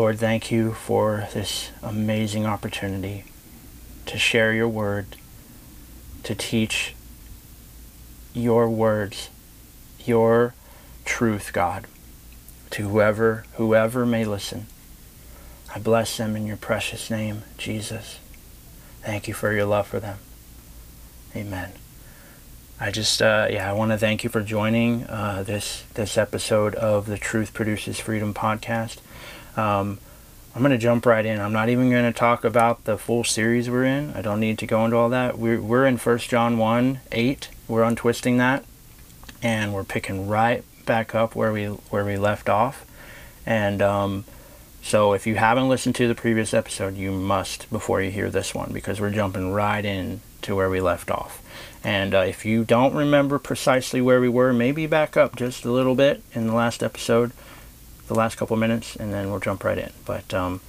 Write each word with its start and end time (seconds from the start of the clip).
Lord, 0.00 0.18
thank 0.18 0.50
you 0.50 0.72
for 0.72 1.28
this 1.34 1.72
amazing 1.82 2.46
opportunity 2.46 3.24
to 4.06 4.16
share 4.16 4.50
your 4.50 4.66
word, 4.66 5.18
to 6.22 6.34
teach 6.34 6.94
your 8.32 8.70
words, 8.70 9.28
your 10.02 10.54
truth, 11.04 11.52
God, 11.52 11.86
to 12.70 12.88
whoever 12.88 13.44
whoever 13.56 14.06
may 14.06 14.24
listen. 14.24 14.68
I 15.74 15.78
bless 15.78 16.16
them 16.16 16.34
in 16.34 16.46
your 16.46 16.56
precious 16.56 17.10
name, 17.10 17.42
Jesus. 17.58 18.20
Thank 19.02 19.28
you 19.28 19.34
for 19.34 19.52
your 19.52 19.66
love 19.66 19.86
for 19.86 20.00
them. 20.00 20.16
Amen. 21.36 21.72
I 22.80 22.90
just, 22.90 23.20
uh, 23.20 23.48
yeah, 23.50 23.68
I 23.68 23.74
want 23.74 23.90
to 23.90 23.98
thank 23.98 24.24
you 24.24 24.30
for 24.30 24.40
joining 24.40 25.04
uh, 25.08 25.42
this 25.46 25.84
this 25.92 26.16
episode 26.16 26.74
of 26.76 27.04
the 27.04 27.18
Truth 27.18 27.52
Produces 27.52 28.00
Freedom 28.00 28.32
podcast. 28.32 28.96
Um, 29.56 29.98
I'm 30.54 30.62
going 30.62 30.72
to 30.72 30.78
jump 30.78 31.06
right 31.06 31.24
in. 31.24 31.40
I'm 31.40 31.52
not 31.52 31.68
even 31.68 31.90
going 31.90 32.12
to 32.12 32.18
talk 32.18 32.44
about 32.44 32.84
the 32.84 32.98
full 32.98 33.22
series 33.22 33.70
we're 33.70 33.84
in. 33.84 34.12
I 34.14 34.22
don't 34.22 34.40
need 34.40 34.58
to 34.58 34.66
go 34.66 34.84
into 34.84 34.96
all 34.96 35.08
that. 35.10 35.38
We're, 35.38 35.60
we're 35.60 35.86
in 35.86 35.96
1 35.96 36.18
John 36.18 36.58
1 36.58 37.00
8. 37.12 37.48
We're 37.68 37.84
untwisting 37.84 38.38
that. 38.38 38.64
And 39.42 39.72
we're 39.72 39.84
picking 39.84 40.28
right 40.28 40.64
back 40.86 41.14
up 41.14 41.36
where 41.36 41.52
we 41.52 41.66
where 41.66 42.04
we 42.04 42.16
left 42.16 42.48
off. 42.48 42.84
And 43.46 43.80
um, 43.80 44.24
so 44.82 45.12
if 45.12 45.26
you 45.26 45.36
haven't 45.36 45.68
listened 45.68 45.94
to 45.96 46.08
the 46.08 46.14
previous 46.14 46.52
episode, 46.52 46.96
you 46.96 47.12
must 47.12 47.70
before 47.70 48.02
you 48.02 48.10
hear 48.10 48.28
this 48.28 48.54
one 48.54 48.72
because 48.72 49.00
we're 49.00 49.10
jumping 49.10 49.52
right 49.52 49.84
in 49.84 50.20
to 50.42 50.56
where 50.56 50.68
we 50.68 50.80
left 50.80 51.10
off. 51.10 51.42
And 51.84 52.14
uh, 52.14 52.18
if 52.18 52.44
you 52.44 52.64
don't 52.64 52.94
remember 52.94 53.38
precisely 53.38 54.00
where 54.00 54.20
we 54.20 54.28
were, 54.28 54.52
maybe 54.52 54.86
back 54.86 55.16
up 55.16 55.36
just 55.36 55.64
a 55.64 55.70
little 55.70 55.94
bit 55.94 56.22
in 56.32 56.46
the 56.46 56.54
last 56.54 56.82
episode 56.82 57.32
the 58.10 58.18
last 58.18 58.36
couple 58.36 58.56
minutes 58.56 58.96
and 58.96 59.12
then 59.12 59.30
we'll 59.30 59.40
jump 59.40 59.64
right 59.64 59.78
in. 59.78 59.92
But 60.04 60.34
um, 60.34 60.60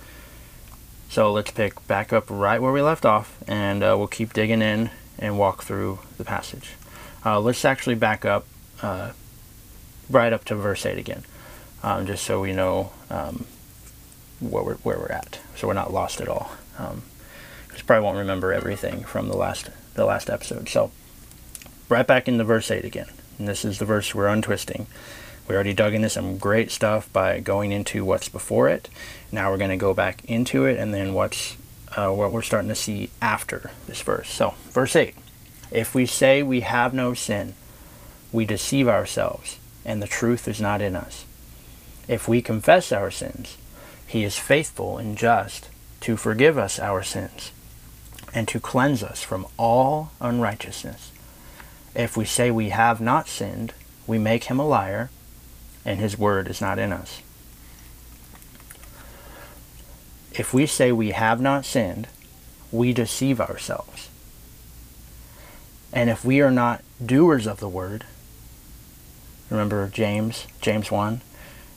so 1.09 1.31
let's 1.31 1.52
pick 1.52 1.86
back 1.88 2.14
up 2.14 2.25
right 2.30 2.61
where 2.61 2.72
we 2.72 2.81
left 2.81 3.06
off 3.06 3.38
and 3.48 3.83
uh, 3.83 3.95
we'll 3.98 4.08
keep 4.08 4.31
digging 4.31 4.61
in 4.61 4.92
and 5.20 5.38
walk 5.38 5.64
through 5.64 6.00
the 6.17 6.23
passage. 6.23 6.72
Uh, 7.25 7.39
let's 7.39 7.66
actually 7.66 7.95
back 7.95 8.25
up 8.25 8.45
uh, 8.81 9.11
right 10.09 10.31
up 10.31 10.45
to 10.45 10.56
verse 10.56 10.86
8 10.86 10.98
again, 10.98 11.23
um, 11.83 12.06
just 12.06 12.23
so 12.23 12.39
we 12.42 12.53
know 12.53 12.92
um, 13.09 13.45
where, 14.39 14.64
we're, 14.64 14.76
where 14.76 14.98
we're 14.98 15.11
at, 15.11 15.39
so 15.55 15.67
we're 15.67 15.73
not 15.73 15.92
lost 15.92 16.22
at 16.22 16.28
all. 16.28 16.52
Um, 16.78 17.03
probably 17.92 18.05
won't 18.05 18.17
remember 18.20 18.53
everything 18.53 19.03
from 19.03 19.28
the 19.28 19.36
last 19.36 19.70
the 19.95 20.05
last 20.05 20.30
episode. 20.30 20.70
So 20.70 20.92
right 21.89 22.08
back 22.08 22.30
into 22.30 22.45
verse 22.45 22.72
8 22.72 22.86
again. 22.86 23.09
And 23.38 23.50
this 23.50 23.66
is 23.66 23.80
the 23.80 23.86
verse 23.86 24.16
we're 24.16 24.30
untwisting. 24.30 24.88
We 25.47 25.56
already 25.56 25.73
dug 25.73 25.94
into 25.94 26.09
some 26.09 26.38
great 26.38 26.72
stuff 26.72 27.11
by 27.11 27.39
going 27.39 27.72
into 27.72 28.06
what's 28.06 28.30
before 28.30 28.70
it. 28.70 28.89
Now 29.31 29.52
we're 29.52 29.58
going 29.58 29.72
to 29.72 29.78
go 29.78 29.94
back 29.94 30.23
into 30.25 30.66
it 30.66 30.78
and 30.78 30.94
then 30.94 31.14
what's 31.14 31.58
uh, 31.95 32.09
what 32.09 32.31
we're 32.31 32.42
starting 32.42 32.70
to 32.70 32.75
see 32.75 33.09
after 33.22 33.72
this 33.88 34.02
verse. 34.02 34.30
So, 34.30 34.53
verse 34.70 34.95
8 34.95 35.16
If 35.72 35.94
we 35.94 36.06
say 36.06 36.42
we 36.42 36.61
have 36.61 36.94
no 36.94 37.14
sin, 37.14 37.53
we 38.31 38.45
deceive 38.45 38.88
ourselves, 38.88 39.58
and 39.83 40.02
the 40.02 40.08
truth 40.08 40.48
is 40.48 40.61
not 40.61 40.81
in 40.81 40.95
us. 40.95 41.25
If 42.08 42.28
we 42.28 42.42
confess 42.42 42.92
our 42.92 43.11
sins, 43.11 43.58
he 44.08 44.23
is 44.23 44.38
faithful 44.38 44.98
and 44.98 45.17
just 45.17 45.70
to 46.02 46.17
forgive 46.17 46.58
us 46.58 46.80
our 46.80 47.03
sins 47.03 47.52
and 48.33 48.48
to 48.48 48.59
cleanse 48.59 49.03
us 49.03 49.22
from 49.22 49.45
all 49.58 50.11
unrighteousness. 50.20 51.11
If 51.94 52.16
we 52.16 52.26
say 52.26 52.52
we 52.52 52.70
have 52.70 53.02
not 53.02 53.27
sinned, 53.27 53.73
we 54.08 54.17
make 54.17 54.45
him 54.45 54.60
a 54.60 54.67
liar 54.67 55.10
and 55.86 55.99
his 55.99 56.17
word 56.17 56.47
is 56.47 56.61
not 56.61 56.80
in 56.80 56.92
us. 56.92 57.21
If 60.33 60.53
we 60.53 60.65
say 60.65 60.92
we 60.92 61.11
have 61.11 61.42
not 61.42 61.65
sinned, 61.65 62.08
we 62.71 62.93
deceive 62.93 63.42
ourselves. 63.42 64.09
And 65.91 66.09
if 66.09 66.23
we 66.23 66.39
are 66.41 66.52
not 66.52 66.83
doers 67.05 67.45
of 67.45 67.59
the 67.59 67.67
word, 67.67 68.05
remember 69.49 69.89
James, 69.89 70.47
James 70.61 70.89
1, 70.89 71.21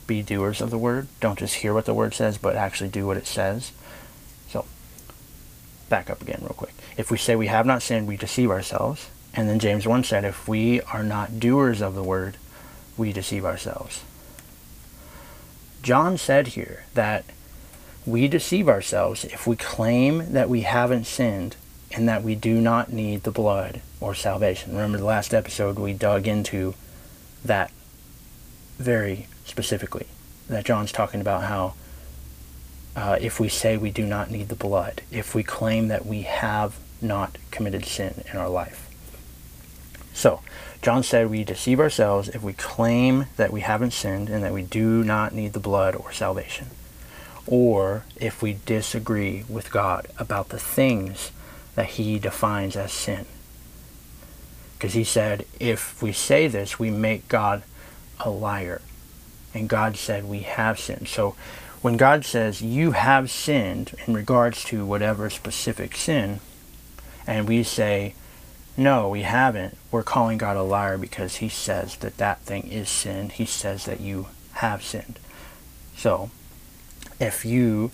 be 0.07 0.21
doers 0.21 0.61
of 0.61 0.69
the 0.69 0.77
word. 0.77 1.07
Don't 1.19 1.39
just 1.39 1.55
hear 1.55 1.73
what 1.73 1.85
the 1.85 1.93
word 1.93 2.13
says, 2.13 2.37
but 2.37 2.55
actually 2.55 2.89
do 2.89 3.05
what 3.05 3.17
it 3.17 3.27
says. 3.27 3.71
So, 4.49 4.65
back 5.89 6.09
up 6.09 6.21
again 6.21 6.39
real 6.41 6.49
quick. 6.49 6.73
If 6.95 7.11
we 7.11 7.17
say 7.17 7.35
we 7.35 7.47
have 7.47 7.65
not 7.65 7.81
sinned, 7.81 8.07
we 8.07 8.15
deceive 8.15 8.51
ourselves. 8.51 9.09
And 9.33 9.49
then 9.49 9.59
James 9.59 9.85
1 9.85 10.05
said, 10.05 10.23
if 10.23 10.47
we 10.47 10.79
are 10.81 11.03
not 11.03 11.39
doers 11.41 11.81
of 11.81 11.93
the 11.93 12.03
word, 12.03 12.37
we 12.97 13.11
deceive 13.11 13.45
ourselves. 13.45 14.03
John 15.81 16.17
said 16.17 16.47
here 16.47 16.85
that 16.93 17.25
we 18.05 18.27
deceive 18.27 18.69
ourselves 18.69 19.23
if 19.25 19.45
we 19.47 19.55
claim 19.55 20.31
that 20.33 20.49
we 20.49 20.61
haven't 20.61 21.05
sinned 21.05 21.55
and 21.91 22.07
that 22.09 22.23
we 22.23 22.35
do 22.35 22.59
not 22.59 22.91
need 22.91 23.23
the 23.23 23.31
blood 23.31 23.81
or 23.99 24.13
salvation. 24.13 24.73
Remember 24.73 24.97
the 24.97 25.05
last 25.05 25.33
episode 25.33 25.77
we 25.77 25.93
dug 25.93 26.27
into 26.27 26.73
that 27.43 27.71
very 28.77 29.27
specifically. 29.45 30.07
That 30.49 30.65
John's 30.65 30.91
talking 30.91 31.21
about 31.21 31.43
how 31.43 31.73
uh, 32.95 33.17
if 33.19 33.39
we 33.39 33.49
say 33.49 33.77
we 33.77 33.91
do 33.91 34.05
not 34.05 34.29
need 34.29 34.49
the 34.49 34.55
blood, 34.55 35.01
if 35.11 35.35
we 35.35 35.43
claim 35.43 35.87
that 35.87 36.05
we 36.05 36.21
have 36.23 36.77
not 37.01 37.37
committed 37.51 37.85
sin 37.85 38.23
in 38.31 38.37
our 38.37 38.49
life. 38.49 38.84
So, 40.15 40.39
John 40.81 41.03
said 41.03 41.29
we 41.29 41.43
deceive 41.43 41.79
ourselves 41.79 42.29
if 42.29 42.41
we 42.41 42.53
claim 42.53 43.25
that 43.35 43.51
we 43.51 43.61
haven't 43.61 43.91
sinned 43.91 44.29
and 44.29 44.43
that 44.43 44.53
we 44.53 44.63
do 44.63 45.03
not 45.03 45.33
need 45.33 45.53
the 45.53 45.59
blood 45.59 45.93
or 45.93 46.11
salvation. 46.13 46.67
Or 47.45 48.05
if 48.15 48.41
we 48.41 48.57
disagree 48.65 49.43
with 49.49 49.71
God 49.71 50.07
about 50.17 50.49
the 50.49 50.57
things 50.57 51.31
that 51.75 51.87
he 51.87 52.17
defines 52.17 52.77
as 52.77 52.93
sin. 52.93 53.25
Because 54.73 54.93
he 54.93 55.03
said, 55.03 55.45
if 55.59 56.01
we 56.01 56.13
say 56.13 56.47
this, 56.47 56.79
we 56.79 56.89
make 56.89 57.27
God 57.27 57.63
a 58.19 58.29
liar. 58.29 58.81
And 59.53 59.67
God 59.67 59.97
said 59.97 60.23
we 60.23 60.39
have 60.39 60.79
sinned. 60.79 61.09
So 61.09 61.35
when 61.81 61.97
God 61.97 62.23
says 62.23 62.61
you 62.61 62.91
have 62.91 63.29
sinned 63.29 63.95
in 64.07 64.13
regards 64.13 64.63
to 64.65 64.85
whatever 64.85 65.29
specific 65.29 65.95
sin, 65.95 66.39
and 67.27 67.47
we 67.47 67.63
say, 67.63 68.15
no, 68.77 69.09
we 69.09 69.21
haven't. 69.21 69.77
We're 69.91 70.03
calling 70.03 70.37
God 70.37 70.57
a 70.57 70.63
liar 70.63 70.97
because 70.97 71.37
he 71.37 71.49
says 71.49 71.95
that 71.97 72.17
that 72.17 72.41
thing 72.41 72.67
is 72.71 72.89
sin. 72.89 73.29
He 73.29 73.45
says 73.45 73.85
that 73.85 74.01
you 74.01 74.27
have 74.53 74.83
sinned. 74.83 75.19
So, 75.95 76.29
if 77.19 77.45
you 77.45 77.91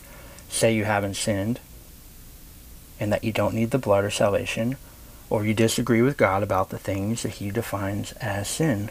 say 0.50 0.74
you 0.74 0.86
haven't 0.86 1.16
sinned 1.16 1.59
and 3.00 3.14
that 3.14 3.24
you 3.24 3.31
don't 3.31 3.53
need 3.53 3.72
the 3.72 3.78
blood 3.78 4.03
or 4.03 4.09
salvation, 4.09 4.78
or 5.30 5.46
you 5.46 5.53
disagree 5.53 6.02
with 6.02 6.18
God 6.18 6.44
about 6.44 6.69
the 6.69 6.78
things 6.78 7.24
that 7.24 7.34
he 7.34 7.52
defines 7.52 8.12
as 8.13 8.48
sin, 8.48 8.90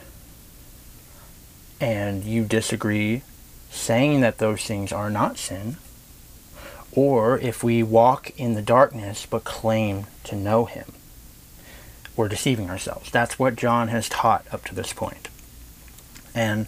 and 1.81 2.25
you 2.25 2.45
disagree 2.45 3.23
saying 3.71 4.21
that 4.21 4.39
those 4.39 4.65
things 4.65 4.93
are 4.93 5.11
not 5.11 5.39
sin, 5.39 5.77
or 6.93 7.39
if 7.39 7.63
we 7.63 7.83
walk 7.83 8.31
in 8.39 8.55
the 8.55 8.63
darkness 8.63 9.27
but 9.27 9.45
claim 9.45 10.07
to 10.25 10.35
know 10.35 10.65
him, 10.65 10.87
we're 12.21 12.29
deceiving 12.29 12.69
ourselves. 12.69 13.11
That's 13.11 13.39
what 13.39 13.57
John 13.57 13.89
has 13.89 14.07
taught 14.07 14.45
up 14.53 14.67
to 14.67 14.75
this 14.75 14.93
point. 14.93 15.29
And 16.35 16.67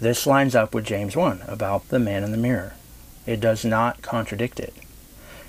this 0.00 0.26
lines 0.26 0.56
up 0.56 0.74
with 0.74 0.84
James 0.84 1.14
1 1.14 1.42
about 1.46 1.88
the 1.88 2.00
man 2.00 2.24
in 2.24 2.32
the 2.32 2.36
mirror. 2.36 2.74
It 3.24 3.38
does 3.38 3.64
not 3.64 4.02
contradict 4.02 4.58
it. 4.58 4.74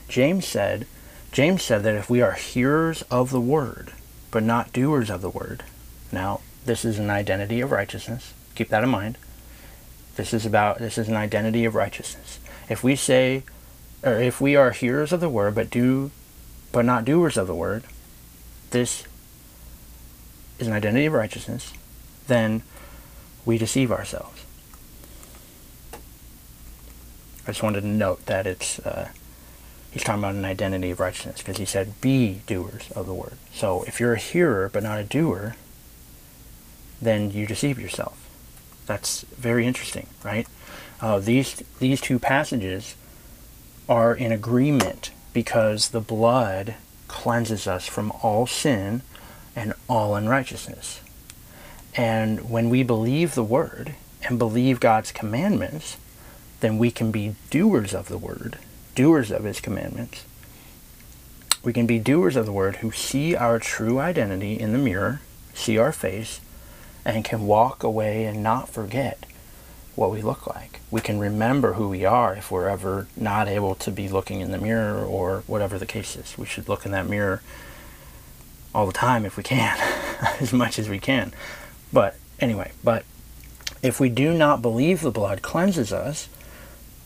James 0.07 0.45
said, 0.45 0.85
James 1.31 1.63
said 1.63 1.81
that 1.81 1.95
if 1.95 2.12
we 2.12 2.21
are 2.21 2.33
hearers 2.33 3.01
of 3.09 3.31
the 3.31 3.41
word, 3.41 3.94
but 4.29 4.44
not 4.44 4.71
doers 4.71 5.09
of 5.09 5.21
the 5.21 5.31
word. 5.31 5.63
Now, 6.12 6.41
this 6.63 6.85
is 6.85 7.00
an 7.00 7.09
identity 7.09 7.59
of 7.59 7.71
righteousness. 7.71 8.35
Keep 8.53 8.69
that 8.69 8.83
in 8.83 8.89
mind. 8.89 9.18
This 10.15 10.31
is 10.31 10.45
about 10.45 10.77
this 10.77 11.00
is 11.00 11.07
an 11.07 11.15
identity 11.15 11.65
of 11.65 11.74
righteousness. 11.74 12.39
If 12.69 12.83
we 12.83 12.95
say 12.95 13.41
or 14.03 14.13
if 14.13 14.39
we 14.39 14.56
are 14.56 14.71
hearers 14.71 15.12
of 15.12 15.21
the 15.21 15.29
word 15.29 15.56
but 15.56 15.71
do 15.71 16.12
but 16.71 16.85
not 16.85 17.03
doers 17.03 17.35
of 17.35 17.47
the 17.47 17.56
word, 17.56 17.83
this 18.69 19.06
is 20.59 20.67
an 20.67 20.73
identity 20.73 21.06
of 21.06 21.13
righteousness, 21.13 21.73
then 22.27 22.61
we 23.45 23.57
deceive 23.57 23.91
ourselves. 23.91 24.45
I 27.47 27.51
just 27.51 27.63
wanted 27.63 27.81
to 27.81 27.88
note 27.88 28.25
that 28.27 28.45
it's 28.45 28.77
uh, 28.79 29.09
he's 29.91 30.03
talking 30.03 30.21
about 30.21 30.35
an 30.35 30.45
identity 30.45 30.91
of 30.91 31.00
righteousness 31.00 31.39
because 31.39 31.57
he 31.57 31.65
said, 31.65 32.00
"Be 32.01 32.41
doers 32.45 32.91
of 32.91 33.07
the 33.07 33.13
word." 33.13 33.38
So 33.53 33.83
if 33.88 34.00
you're 34.00 34.13
a 34.13 34.19
hearer 34.19 34.69
but 34.69 34.83
not 34.83 35.00
a 35.00 35.03
doer, 35.03 35.56
then 37.01 37.31
you 37.31 37.47
deceive 37.47 37.79
yourself. 37.79 38.17
That's 38.85 39.21
very 39.21 39.65
interesting, 39.65 40.07
right? 40.23 40.47
Uh, 41.01 41.19
these 41.19 41.63
these 41.79 42.01
two 42.01 42.19
passages 42.19 42.95
are 43.88 44.13
in 44.13 44.31
agreement 44.31 45.12
because 45.33 45.89
the 45.89 46.01
blood 46.01 46.75
cleanses 47.07 47.65
us 47.65 47.88
from 47.88 48.12
all 48.21 48.45
sin 48.45 49.01
all 49.89 50.15
unrighteousness. 50.15 51.01
And 51.95 52.50
when 52.50 52.69
we 52.69 52.83
believe 52.83 53.36
the 53.36 53.44
word 53.44 53.95
and 54.24 54.38
believe 54.38 54.80
God's 54.80 55.12
commandments, 55.12 55.97
then 56.59 56.77
we 56.77 56.91
can 56.91 57.12
be 57.12 57.36
doers 57.50 57.94
of 57.94 58.07
the 58.07 58.18
word, 58.18 58.57
doers 58.95 59.31
of 59.31 59.44
his 59.44 59.59
commandments. 59.59 60.24
We 61.63 61.74
can 61.74 61.88
be 61.88 62.00
doers 62.00 62.36
of 62.36 62.45
the 62.45 62.53
word 62.53 62.77
who 62.77 62.91
see 62.91 63.36
our 63.36 63.59
true 63.59 64.00
identity 64.00 64.57
in 64.59 64.71
the 64.71 64.77
mirror, 64.77 65.21
see 65.53 65.77
our 65.77 65.91
face, 65.91 66.39
and 67.03 67.25
can 67.25 67.47
walk 67.47 67.83
away 67.83 68.25
and 68.25 68.44
not 68.44 68.69
forget 68.69 69.25
what 69.95 70.12
we 70.12 70.21
look 70.21 70.47
like. 70.47 70.80
We 70.91 71.01
can 71.01 71.19
remember 71.19 71.74
who 71.74 71.89
we 71.89 72.06
are 72.06 72.36
if 72.36 72.51
we're 72.51 72.69
ever 72.69 73.07
not 73.18 73.47
able 73.47 73.75
to 73.75 73.91
be 73.91 74.07
looking 74.07 74.39
in 74.39 74.51
the 74.51 74.57
mirror 74.57 75.03
or 75.03 75.44
whatever 75.47 75.77
the 75.77 75.86
case 75.86 76.15
is. 76.15 76.38
We 76.38 76.45
should 76.45 76.69
look 76.69 76.86
in 76.86 76.91
that 76.91 77.09
mirror 77.09 77.41
all 78.74 78.86
the 78.86 78.94
time 78.94 79.25
if 79.25 79.38
we 79.38 79.44
can, 79.44 79.77
as 80.39 80.54
much 80.54 80.80
as 80.80 80.89
we 80.89 81.00
can. 81.00 81.33
But 81.92 82.16
anyway, 82.39 82.71
but 82.83 83.04
if 83.81 84.00
we 84.00 84.10
do 84.10 84.33
not 84.33 84.62
believe 84.62 85.01
the 85.01 85.12
blood 85.12 85.42
cleanses 85.42 85.94
us, 85.94 86.30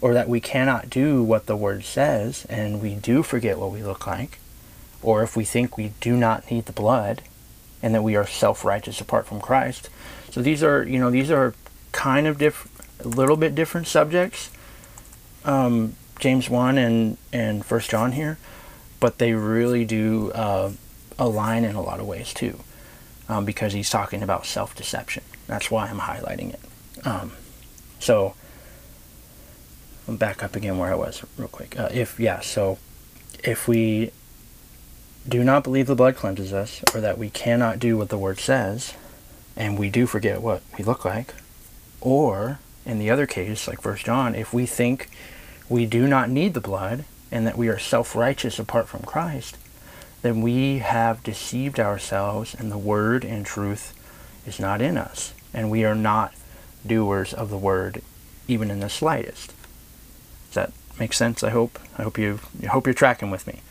or 0.04 0.14
that 0.14 0.28
we 0.28 0.42
cannot 0.42 0.90
do 0.90 1.24
what 1.24 1.46
the 1.46 1.56
word 1.56 1.82
says 1.86 2.46
and 2.50 2.82
we 2.82 2.94
do 2.94 3.24
forget 3.24 3.58
what 3.58 3.72
we 3.72 3.82
look 3.82 4.06
like, 4.06 4.38
or 5.02 5.24
if 5.24 5.38
we 5.38 5.46
think 5.46 5.78
we 5.78 5.94
do 6.02 6.18
not 6.18 6.52
need 6.52 6.66
the 6.66 6.74
blood 6.74 7.22
and 7.82 7.96
that 7.96 8.04
we 8.04 8.14
are 8.18 8.28
self-righteous 8.28 9.00
apart 9.00 9.26
from 9.26 9.40
Christ. 9.40 9.90
So 10.30 10.42
these 10.42 10.62
are, 10.62 10.84
you 10.84 11.00
know, 11.00 11.10
these 11.10 11.32
are 11.32 11.54
kind 11.94 12.28
of 12.28 12.38
different, 12.38 12.78
a 13.00 13.08
little 13.08 13.38
bit 13.38 13.56
different 13.56 13.88
subjects. 13.88 14.52
Um, 15.46 15.96
James 16.20 16.50
1 16.50 16.78
and, 16.78 17.18
and 17.32 17.64
1 17.64 17.80
John 17.82 18.12
here, 18.12 18.38
but 19.00 19.20
they 19.20 19.32
really 19.32 19.86
do 19.86 20.32
uh, 20.32 20.72
align 21.20 21.64
in 21.64 21.76
a 21.76 21.82
lot 21.82 22.00
of 22.00 22.08
ways 22.08 22.34
too, 22.34 22.60
um, 23.30 23.46
because 23.46 23.74
he's 23.74 23.90
talking 23.90 24.24
about 24.24 24.46
self-deception. 24.46 25.24
That's 25.48 25.70
why 25.70 25.88
I'm 25.88 26.00
highlighting 26.00 26.54
it. 26.54 27.06
Um, 27.06 27.34
so, 28.00 28.36
I'm 30.08 30.18
back 30.18 30.44
up 30.44 30.56
again 30.56 30.78
where 30.78 30.92
I 30.92 30.96
was 30.96 31.24
real 31.38 31.48
quick. 31.48 31.80
Uh, 31.80 31.90
if 31.92 32.20
yeah, 32.20 32.42
so 32.42 32.78
if 33.44 33.68
we 33.68 34.12
do 35.28 35.44
not 35.44 35.64
believe 35.64 35.88
the 35.88 35.96
blood 35.96 36.16
cleanses 36.16 36.52
us, 36.54 36.84
or 36.94 37.02
that 37.02 37.18
we 37.18 37.30
cannot 37.30 37.80
do 37.80 37.98
what 37.98 38.10
the 38.10 38.18
word 38.18 38.40
says, 38.40 38.94
and 39.56 39.80
we 39.80 39.90
do 39.90 40.06
forget 40.06 40.42
what 40.42 40.62
we 40.78 40.84
look 40.84 41.06
like, 41.06 41.34
or 42.02 42.60
in 42.86 43.00
the 43.00 43.10
other 43.10 43.26
case, 43.26 43.68
like 43.68 43.82
First 43.82 44.06
John, 44.06 44.36
if 44.36 44.54
we 44.54 44.66
think 44.66 45.10
we 45.70 45.86
do 45.86 46.08
not 46.08 46.30
need 46.30 46.54
the 46.54 46.60
blood 46.60 47.06
and 47.32 47.48
that 47.48 47.58
we 47.58 47.70
are 47.70 47.80
self-righteous 47.80 48.60
apart 48.60 48.90
from 48.90 49.04
Christ, 49.04 49.58
then 50.24 50.42
we 50.42 50.80
have 50.80 51.22
deceived 51.22 51.80
ourselves, 51.80 52.56
and 52.56 52.72
the 52.72 52.78
word 52.78 53.26
and 53.26 53.46
truth 53.46 53.94
is 54.48 54.58
not 54.58 54.82
in 54.82 54.98
us, 54.98 55.34
and 55.54 55.70
we 55.70 55.84
are 55.84 55.94
not 55.96 56.34
doers 56.88 57.34
of 57.34 57.50
the 57.50 57.58
word, 57.58 58.02
even 58.48 58.72
in 58.72 58.80
the 58.80 58.90
slightest. 58.90 59.54
Does 60.48 60.56
that 60.56 60.72
make 60.98 61.12
sense? 61.12 61.44
I 61.44 61.50
hope. 61.50 61.78
I 61.98 62.04
hope 62.04 62.18
you. 62.18 62.40
I 62.64 62.68
hope 62.68 62.88
you're 62.88 62.94
tracking 62.94 63.32
with 63.32 63.46
me. 63.46 63.62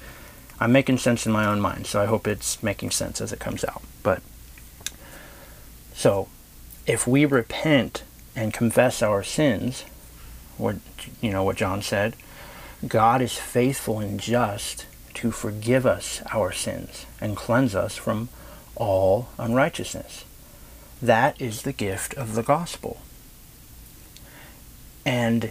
I'm 0.60 0.72
making 0.72 0.98
sense 0.98 1.26
in 1.26 1.32
my 1.32 1.46
own 1.46 1.60
mind, 1.60 1.86
so 1.86 2.02
I 2.02 2.06
hope 2.06 2.28
it's 2.28 2.62
making 2.62 2.90
sense 2.90 3.20
as 3.20 3.32
it 3.32 3.40
comes 3.40 3.64
out. 3.64 3.82
But 4.02 4.20
so, 5.94 6.28
if 6.86 7.06
we 7.06 7.24
repent 7.24 8.02
and 8.36 8.52
confess 8.52 9.02
our 9.02 9.22
sins, 9.22 9.84
what 10.58 10.76
you 11.22 11.30
know 11.30 11.44
what 11.44 11.56
John 11.56 11.80
said, 11.80 12.14
God 12.86 13.22
is 13.22 13.38
faithful 13.38 14.00
and 14.00 14.20
just 14.20 14.86
to 15.14 15.30
forgive 15.30 15.86
us 15.86 16.22
our 16.32 16.52
sins 16.52 17.06
and 17.20 17.36
cleanse 17.36 17.74
us 17.74 17.96
from 17.96 18.28
all 18.76 19.28
unrighteousness. 19.38 20.24
That 21.00 21.40
is 21.40 21.62
the 21.62 21.72
gift 21.72 22.14
of 22.14 22.34
the 22.34 22.42
gospel. 22.42 23.00
And 25.04 25.50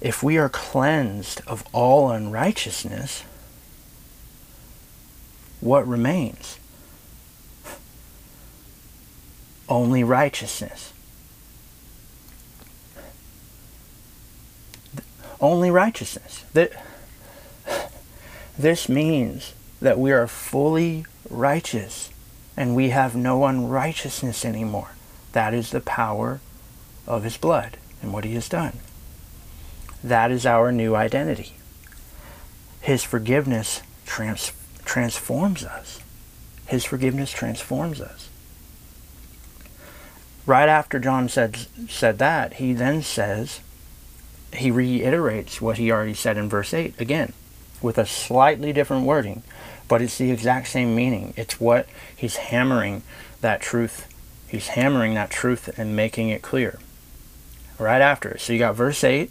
if 0.00 0.22
we 0.22 0.36
are 0.36 0.48
cleansed 0.48 1.40
of 1.46 1.64
all 1.72 2.10
unrighteousness, 2.10 3.22
what 5.60 5.86
remains? 5.86 6.58
Only 9.68 10.02
righteousness. 10.02 10.92
Only 15.40 15.70
righteousness. 15.70 16.44
This 18.58 18.88
means 18.88 19.54
that 19.80 19.98
we 19.98 20.12
are 20.12 20.26
fully 20.26 21.06
righteous 21.28 22.10
and 22.56 22.76
we 22.76 22.90
have 22.90 23.16
no 23.16 23.44
unrighteousness 23.44 24.44
anymore. 24.44 24.90
That 25.32 25.54
is 25.54 25.70
the 25.70 25.80
power 25.80 26.40
of 27.06 27.24
his 27.24 27.36
blood 27.36 27.78
and 28.02 28.12
what 28.12 28.24
he 28.24 28.34
has 28.34 28.48
done. 28.48 28.78
That 30.04 30.30
is 30.30 30.44
our 30.44 30.70
new 30.70 30.94
identity. 30.94 31.54
His 32.80 33.04
forgiveness 33.04 33.82
trans- 34.04 34.52
transforms 34.84 35.64
us. 35.64 36.00
His 36.66 36.84
forgiveness 36.84 37.30
transforms 37.30 38.00
us. 38.00 38.28
Right 40.44 40.68
after 40.68 40.98
John 40.98 41.28
said, 41.28 41.66
said 41.88 42.18
that, 42.18 42.54
he 42.54 42.72
then 42.72 43.02
says, 43.02 43.60
he 44.52 44.70
reiterates 44.70 45.60
what 45.60 45.78
he 45.78 45.90
already 45.90 46.14
said 46.14 46.36
in 46.36 46.48
verse 46.48 46.74
8 46.74 47.00
again, 47.00 47.32
with 47.82 47.98
a 47.98 48.06
slightly 48.06 48.72
different 48.72 49.06
wording, 49.06 49.42
but 49.88 50.00
it's 50.00 50.18
the 50.18 50.30
exact 50.30 50.68
same 50.68 50.94
meaning. 50.94 51.34
It's 51.36 51.60
what 51.60 51.86
he's 52.16 52.36
hammering 52.36 53.02
that 53.40 53.60
truth. 53.60 54.08
He's 54.48 54.68
hammering 54.68 55.14
that 55.14 55.30
truth 55.30 55.78
and 55.78 55.96
making 55.96 56.28
it 56.28 56.42
clear. 56.42 56.78
Right 57.78 58.00
after. 58.00 58.38
So 58.38 58.52
you 58.52 58.58
got 58.58 58.74
verse 58.74 59.02
8, 59.02 59.30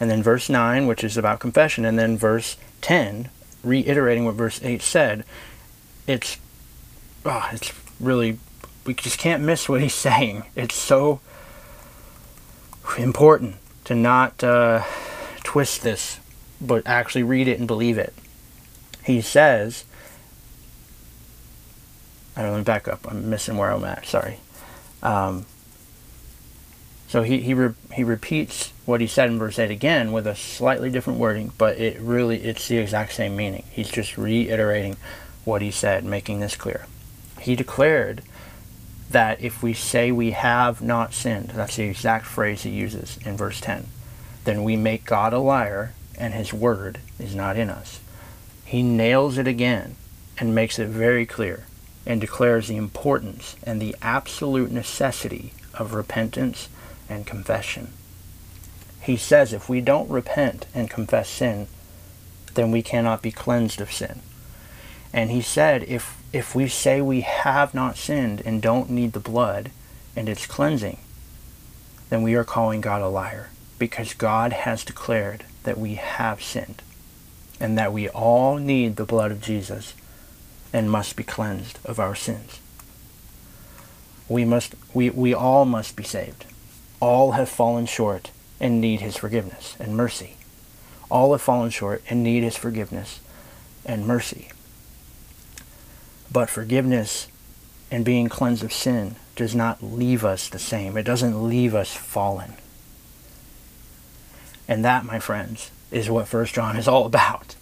and 0.00 0.10
then 0.10 0.22
verse 0.22 0.48
9, 0.48 0.86
which 0.86 1.02
is 1.02 1.16
about 1.16 1.40
confession, 1.40 1.84
and 1.84 1.98
then 1.98 2.16
verse 2.16 2.56
10, 2.80 3.30
reiterating 3.64 4.24
what 4.24 4.34
verse 4.34 4.62
8 4.62 4.82
said. 4.82 5.24
It's, 6.06 6.38
oh, 7.24 7.48
it's 7.52 7.72
really, 7.98 8.38
we 8.84 8.94
just 8.94 9.18
can't 9.18 9.42
miss 9.42 9.68
what 9.68 9.80
he's 9.80 9.94
saying. 10.08 10.44
It's 10.54 10.74
so 10.74 11.20
important 12.96 13.56
to 13.84 13.94
not 13.94 14.42
uh, 14.44 14.84
twist 15.44 15.82
this, 15.82 16.20
but 16.60 16.86
actually 16.86 17.22
read 17.22 17.48
it 17.48 17.58
and 17.58 17.66
believe 17.66 17.98
it. 17.98 18.14
He 19.04 19.20
says, 19.20 19.84
I 22.36 22.42
don't 22.42 22.58
know, 22.58 22.64
back 22.64 22.88
up. 22.88 23.06
I'm 23.10 23.30
missing 23.30 23.56
where 23.56 23.70
I'm 23.70 23.84
at. 23.84 24.06
Sorry. 24.06 24.38
Um, 25.02 25.46
so 27.08 27.22
he 27.22 27.40
he, 27.40 27.54
re- 27.54 27.74
he 27.94 28.04
repeats 28.04 28.72
what 28.84 29.00
he 29.00 29.06
said 29.06 29.30
in 29.30 29.38
verse 29.38 29.58
8 29.58 29.70
again 29.70 30.12
with 30.12 30.26
a 30.26 30.36
slightly 30.36 30.90
different 30.90 31.18
wording, 31.18 31.52
but 31.56 31.78
it 31.78 31.98
really 32.00 32.42
it's 32.42 32.68
the 32.68 32.78
exact 32.78 33.12
same 33.12 33.34
meaning. 33.34 33.64
He's 33.70 33.90
just 33.90 34.18
reiterating 34.18 34.96
what 35.44 35.62
he 35.62 35.70
said, 35.70 36.04
making 36.04 36.40
this 36.40 36.54
clear. 36.54 36.86
He 37.40 37.56
declared 37.56 38.22
that 39.10 39.40
if 39.40 39.62
we 39.62 39.72
say 39.72 40.12
we 40.12 40.32
have 40.32 40.82
not 40.82 41.14
sinned, 41.14 41.50
that's 41.50 41.76
the 41.76 41.84
exact 41.84 42.26
phrase 42.26 42.64
he 42.64 42.70
uses 42.70 43.18
in 43.24 43.36
verse 43.36 43.60
10, 43.60 43.86
then 44.44 44.62
we 44.62 44.76
make 44.76 45.06
God 45.06 45.32
a 45.32 45.38
liar 45.38 45.94
and 46.18 46.34
his 46.34 46.52
word 46.52 46.98
is 47.18 47.34
not 47.34 47.56
in 47.56 47.70
us. 47.70 48.00
He 48.64 48.82
nails 48.82 49.38
it 49.38 49.46
again 49.46 49.96
and 50.36 50.54
makes 50.54 50.78
it 50.78 50.88
very 50.88 51.24
clear 51.24 51.64
and 52.04 52.20
declares 52.20 52.68
the 52.68 52.76
importance 52.76 53.56
and 53.62 53.80
the 53.80 53.96
absolute 54.02 54.70
necessity 54.70 55.52
of 55.74 55.94
repentance 55.94 56.68
and 57.08 57.26
confession. 57.26 57.92
He 59.00 59.16
says 59.16 59.52
if 59.52 59.68
we 59.68 59.80
don't 59.80 60.10
repent 60.10 60.66
and 60.74 60.90
confess 60.90 61.28
sin, 61.28 61.68
then 62.54 62.70
we 62.70 62.82
cannot 62.82 63.22
be 63.22 63.30
cleansed 63.30 63.80
of 63.80 63.92
sin. 63.92 64.20
And 65.12 65.30
he 65.30 65.40
said 65.40 65.84
if 65.84 66.18
if 66.30 66.54
we 66.54 66.68
say 66.68 67.00
we 67.00 67.22
have 67.22 67.72
not 67.72 67.96
sinned 67.96 68.42
and 68.44 68.60
don't 68.60 68.90
need 68.90 69.14
the 69.14 69.20
blood 69.20 69.70
and 70.14 70.28
its 70.28 70.46
cleansing, 70.46 70.98
then 72.10 72.22
we 72.22 72.34
are 72.34 72.44
calling 72.44 72.82
God 72.82 73.00
a 73.00 73.08
liar 73.08 73.48
because 73.78 74.12
God 74.12 74.52
has 74.52 74.84
declared 74.84 75.44
that 75.68 75.76
we 75.78 75.96
have 75.96 76.42
sinned 76.42 76.80
and 77.60 77.76
that 77.76 77.92
we 77.92 78.08
all 78.08 78.56
need 78.56 78.96
the 78.96 79.04
blood 79.04 79.30
of 79.30 79.42
Jesus 79.42 79.92
and 80.72 80.90
must 80.90 81.14
be 81.14 81.22
cleansed 81.22 81.78
of 81.84 82.00
our 82.00 82.14
sins. 82.14 82.60
We 84.30 84.46
must 84.46 84.74
we, 84.94 85.10
we 85.10 85.34
all 85.34 85.66
must 85.66 85.94
be 85.94 86.04
saved. 86.04 86.46
All 87.00 87.32
have 87.32 87.50
fallen 87.50 87.84
short 87.84 88.30
and 88.58 88.80
need 88.80 89.02
his 89.02 89.18
forgiveness 89.18 89.76
and 89.78 89.94
mercy. 89.94 90.38
All 91.10 91.32
have 91.32 91.42
fallen 91.42 91.68
short 91.68 92.02
and 92.08 92.22
need 92.22 92.42
his 92.42 92.56
forgiveness 92.56 93.20
and 93.84 94.06
mercy. 94.06 94.48
But 96.32 96.48
forgiveness 96.48 97.28
and 97.90 98.06
being 98.06 98.30
cleansed 98.30 98.64
of 98.64 98.72
sin 98.72 99.16
does 99.36 99.54
not 99.54 99.82
leave 99.82 100.24
us 100.24 100.48
the 100.48 100.58
same. 100.58 100.96
It 100.96 101.02
doesn't 101.02 101.46
leave 101.46 101.74
us 101.74 101.92
fallen. 101.92 102.54
And 104.68 104.84
that, 104.84 105.04
my 105.04 105.18
friends, 105.18 105.70
is 105.90 106.10
what 106.10 106.28
First 106.28 106.54
John 106.54 106.76
is 106.76 106.86
all 106.86 107.06
about. 107.06 107.56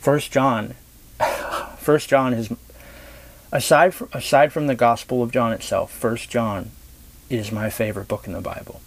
First 0.00 0.32
John, 0.32 0.74
First 1.78 2.08
John 2.08 2.34
is 2.34 2.52
aside 3.52 3.94
from, 3.94 4.08
aside 4.12 4.52
from 4.52 4.66
the 4.66 4.74
Gospel 4.74 5.22
of 5.22 5.30
John 5.30 5.52
itself. 5.52 5.92
First 5.92 6.28
John 6.28 6.72
is 7.30 7.52
my 7.52 7.70
favorite 7.70 8.08
book 8.08 8.26
in 8.26 8.32
the 8.32 8.40
Bible. 8.40 8.80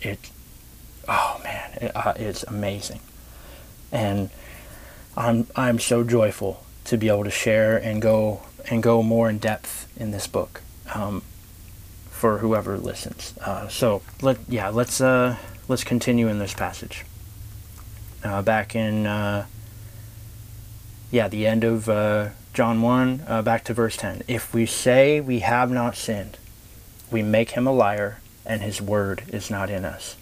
It 0.00 0.30
oh 1.08 1.40
man, 1.42 1.70
it, 1.80 1.92
uh, 1.96 2.14
it's 2.16 2.44
amazing. 2.44 3.00
And 3.90 4.30
I'm 5.16 5.46
I'm 5.56 5.78
so 5.78 6.04
joyful 6.04 6.64
to 6.84 6.96
be 6.96 7.08
able 7.08 7.24
to 7.24 7.30
share 7.30 7.76
and 7.76 8.00
go 8.00 8.42
and 8.70 8.82
go 8.82 9.02
more 9.02 9.28
in 9.28 9.38
depth 9.38 9.92
in 9.96 10.10
this 10.10 10.26
book 10.26 10.62
um, 10.94 11.22
for 12.10 12.38
whoever 12.38 12.78
listens. 12.78 13.34
Uh, 13.40 13.68
so 13.68 14.02
let 14.20 14.38
yeah 14.48 14.68
let's 14.68 15.00
uh, 15.00 15.36
let's 15.68 15.84
continue 15.84 16.28
in 16.28 16.38
this 16.38 16.54
passage. 16.54 17.04
Uh, 18.24 18.42
back 18.42 18.76
in 18.76 19.06
uh, 19.06 19.46
yeah 21.10 21.28
the 21.28 21.46
end 21.46 21.64
of 21.64 21.88
uh, 21.88 22.30
John 22.54 22.82
one 22.82 23.22
uh, 23.26 23.42
back 23.42 23.64
to 23.64 23.74
verse 23.74 23.96
ten. 23.96 24.22
If 24.28 24.54
we 24.54 24.66
say 24.66 25.20
we 25.20 25.40
have 25.40 25.70
not 25.70 25.96
sinned, 25.96 26.38
we 27.10 27.22
make 27.22 27.50
him 27.50 27.66
a 27.66 27.72
liar, 27.72 28.20
and 28.46 28.62
his 28.62 28.80
word 28.80 29.24
is 29.28 29.50
not 29.50 29.70
in 29.70 29.84
us. 29.84 30.16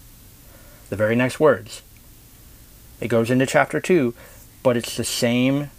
The 0.89 0.95
very 0.95 1.15
next 1.15 1.39
words. 1.39 1.81
It 2.99 3.07
goes 3.07 3.31
into 3.31 3.45
chapter 3.45 3.79
two, 3.79 4.13
but 4.63 4.77
it's 4.77 4.95
the 4.95 5.03
same 5.03 5.69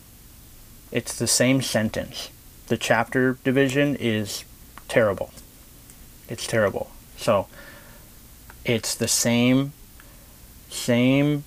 it's 0.90 1.16
the 1.16 1.26
same 1.26 1.62
sentence. 1.62 2.28
The 2.69 2.76
chapter 2.76 3.38
division 3.45 3.97
is 3.97 4.45
terrible. 4.88 5.31
It's 6.28 6.47
terrible. 6.47 6.90
So 7.16 7.49
it's 8.64 8.95
the 8.95 9.09
same 9.09 9.73
same 10.69 11.45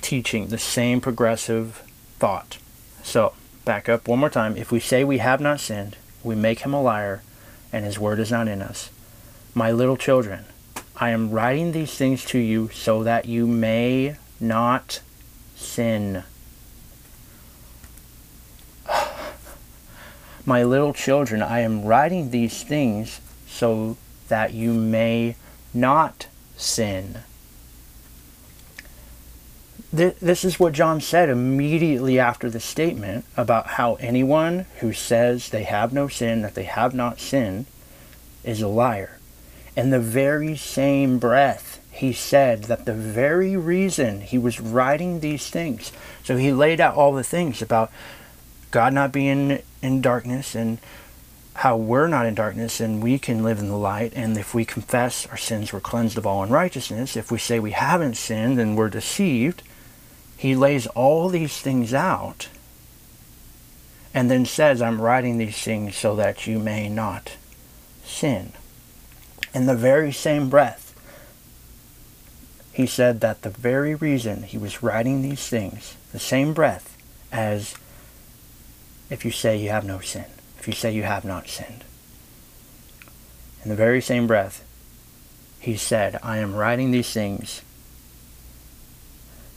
teaching, 0.00 0.48
the 0.48 0.58
same 0.58 1.00
progressive 1.00 1.82
thought. 2.18 2.58
So, 3.02 3.34
back 3.64 3.88
up 3.88 4.08
one 4.08 4.18
more 4.18 4.30
time. 4.30 4.56
If 4.56 4.72
we 4.72 4.80
say 4.80 5.04
we 5.04 5.18
have 5.18 5.40
not 5.40 5.60
sinned, 5.60 5.96
we 6.22 6.34
make 6.34 6.60
him 6.60 6.74
a 6.74 6.82
liar, 6.82 7.22
and 7.72 7.84
his 7.84 7.98
word 7.98 8.18
is 8.18 8.30
not 8.30 8.48
in 8.48 8.60
us. 8.62 8.90
My 9.54 9.70
little 9.70 9.96
children, 9.96 10.44
I 10.96 11.10
am 11.10 11.30
writing 11.30 11.72
these 11.72 11.94
things 11.94 12.24
to 12.26 12.38
you 12.38 12.68
so 12.72 13.02
that 13.04 13.26
you 13.26 13.46
may 13.46 14.16
not 14.40 15.00
sin. 15.56 16.24
My 20.44 20.64
little 20.64 20.92
children, 20.92 21.42
I 21.42 21.60
am 21.60 21.84
writing 21.84 22.30
these 22.30 22.62
things 22.64 23.20
so 23.46 23.96
that 24.28 24.52
you 24.52 24.72
may 24.74 25.36
not 25.74 26.26
sin. 26.56 27.18
This 29.92 30.42
is 30.42 30.58
what 30.58 30.72
John 30.72 31.02
said 31.02 31.28
immediately 31.28 32.18
after 32.18 32.48
the 32.48 32.60
statement 32.60 33.26
about 33.36 33.66
how 33.66 33.96
anyone 33.96 34.64
who 34.80 34.94
says 34.94 35.50
they 35.50 35.64
have 35.64 35.92
no 35.92 36.08
sin, 36.08 36.40
that 36.42 36.54
they 36.54 36.62
have 36.64 36.94
not 36.94 37.20
sinned, 37.20 37.66
is 38.42 38.62
a 38.62 38.68
liar. 38.68 39.18
In 39.76 39.90
the 39.90 40.00
very 40.00 40.56
same 40.56 41.18
breath, 41.18 41.78
he 41.90 42.14
said 42.14 42.64
that 42.64 42.86
the 42.86 42.94
very 42.94 43.54
reason 43.54 44.22
he 44.22 44.38
was 44.38 44.60
writing 44.60 45.20
these 45.20 45.50
things, 45.50 45.92
so 46.24 46.38
he 46.38 46.52
laid 46.52 46.80
out 46.80 46.94
all 46.94 47.12
the 47.12 47.22
things 47.22 47.60
about 47.60 47.92
God 48.70 48.94
not 48.94 49.12
being 49.12 49.60
in 49.82 50.00
darkness 50.00 50.54
and 50.54 50.78
how 51.54 51.76
we're 51.76 52.06
not 52.06 52.26
in 52.26 52.34
darkness 52.34 52.80
and 52.80 53.02
we 53.02 53.18
can 53.18 53.42
live 53.42 53.58
in 53.58 53.68
the 53.68 53.76
light. 53.76 54.12
And 54.14 54.36
if 54.36 54.54
we 54.54 54.64
confess 54.64 55.26
our 55.26 55.36
sins, 55.36 55.72
we're 55.72 55.80
cleansed 55.80 56.18
of 56.18 56.26
all 56.26 56.42
unrighteousness. 56.42 57.16
If 57.16 57.30
we 57.30 57.38
say 57.38 57.58
we 57.58 57.72
haven't 57.72 58.16
sinned 58.16 58.58
and 58.58 58.76
we're 58.76 58.88
deceived, 58.88 59.62
he 60.36 60.56
lays 60.56 60.86
all 60.88 61.28
these 61.28 61.60
things 61.60 61.92
out 61.94 62.48
and 64.14 64.30
then 64.30 64.44
says, 64.44 64.82
I'm 64.82 65.00
writing 65.00 65.38
these 65.38 65.62
things 65.62 65.96
so 65.96 66.16
that 66.16 66.46
you 66.46 66.58
may 66.58 66.88
not 66.88 67.36
sin. 68.04 68.52
In 69.54 69.66
the 69.66 69.74
very 69.74 70.12
same 70.12 70.48
breath, 70.48 70.88
he 72.72 72.86
said 72.86 73.20
that 73.20 73.42
the 73.42 73.50
very 73.50 73.94
reason 73.94 74.44
he 74.44 74.56
was 74.56 74.82
writing 74.82 75.22
these 75.22 75.46
things, 75.48 75.96
the 76.12 76.18
same 76.18 76.54
breath 76.54 76.96
as 77.30 77.74
if 79.10 79.24
you 79.24 79.30
say 79.30 79.56
you 79.56 79.68
have 79.68 79.84
no 79.84 80.00
sin, 80.00 80.24
if 80.62 80.68
you 80.68 80.74
say 80.74 80.92
you 80.92 81.02
have 81.02 81.24
not 81.24 81.48
sinned. 81.48 81.82
In 83.64 83.68
the 83.68 83.74
very 83.74 84.00
same 84.00 84.28
breath, 84.28 84.64
he 85.58 85.76
said, 85.76 86.20
I 86.22 86.38
am 86.38 86.54
writing 86.54 86.92
these 86.92 87.12
things 87.12 87.62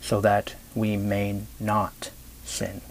so 0.01 0.19
that 0.21 0.55
we 0.73 0.97
may 0.97 1.43
not 1.59 2.09
sin. 2.43 2.81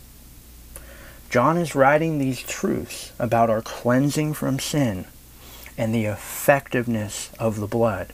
John 1.28 1.56
is 1.56 1.74
writing 1.74 2.18
these 2.18 2.40
truths 2.40 3.10
about 3.18 3.50
our 3.50 3.62
cleansing 3.62 4.34
from 4.34 4.60
sin 4.60 5.06
and 5.76 5.92
the 5.92 6.04
effectiveness 6.04 7.32
of 7.40 7.58
the 7.58 7.66
blood 7.66 8.12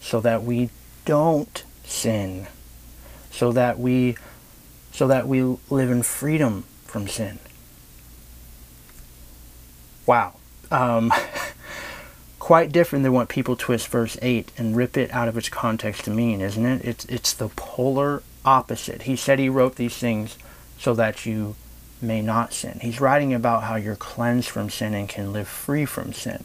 so 0.00 0.18
that 0.22 0.44
we 0.44 0.70
don't 1.04 1.62
sin, 1.84 2.46
so 3.30 3.52
that 3.52 3.78
we 3.78 4.16
so 4.92 5.06
that 5.08 5.28
we 5.28 5.42
live 5.68 5.90
in 5.90 6.02
freedom 6.02 6.64
from 6.86 7.06
sin 7.06 7.38
wow. 10.12 10.34
Um, 10.70 11.10
quite 12.38 12.70
different 12.70 13.02
than 13.02 13.14
what 13.14 13.30
people 13.30 13.56
twist 13.56 13.88
verse 13.88 14.18
8 14.20 14.52
and 14.58 14.76
rip 14.76 14.98
it 14.98 15.10
out 15.10 15.26
of 15.26 15.38
its 15.38 15.48
context 15.48 16.04
to 16.04 16.10
mean, 16.10 16.42
isn't 16.42 16.66
it? 16.66 16.84
It's, 16.84 17.04
it's 17.06 17.32
the 17.32 17.48
polar 17.48 18.22
opposite. 18.44 19.02
He 19.02 19.16
said 19.16 19.38
he 19.38 19.48
wrote 19.48 19.76
these 19.76 19.96
things 19.96 20.36
so 20.78 20.92
that 20.94 21.24
you 21.24 21.54
may 22.02 22.20
not 22.20 22.52
sin. 22.52 22.80
He's 22.82 23.00
writing 23.00 23.32
about 23.32 23.62
how 23.62 23.76
you're 23.76 23.96
cleansed 23.96 24.50
from 24.50 24.68
sin 24.68 24.92
and 24.92 25.08
can 25.08 25.32
live 25.32 25.48
free 25.48 25.86
from 25.86 26.12
sin. 26.12 26.44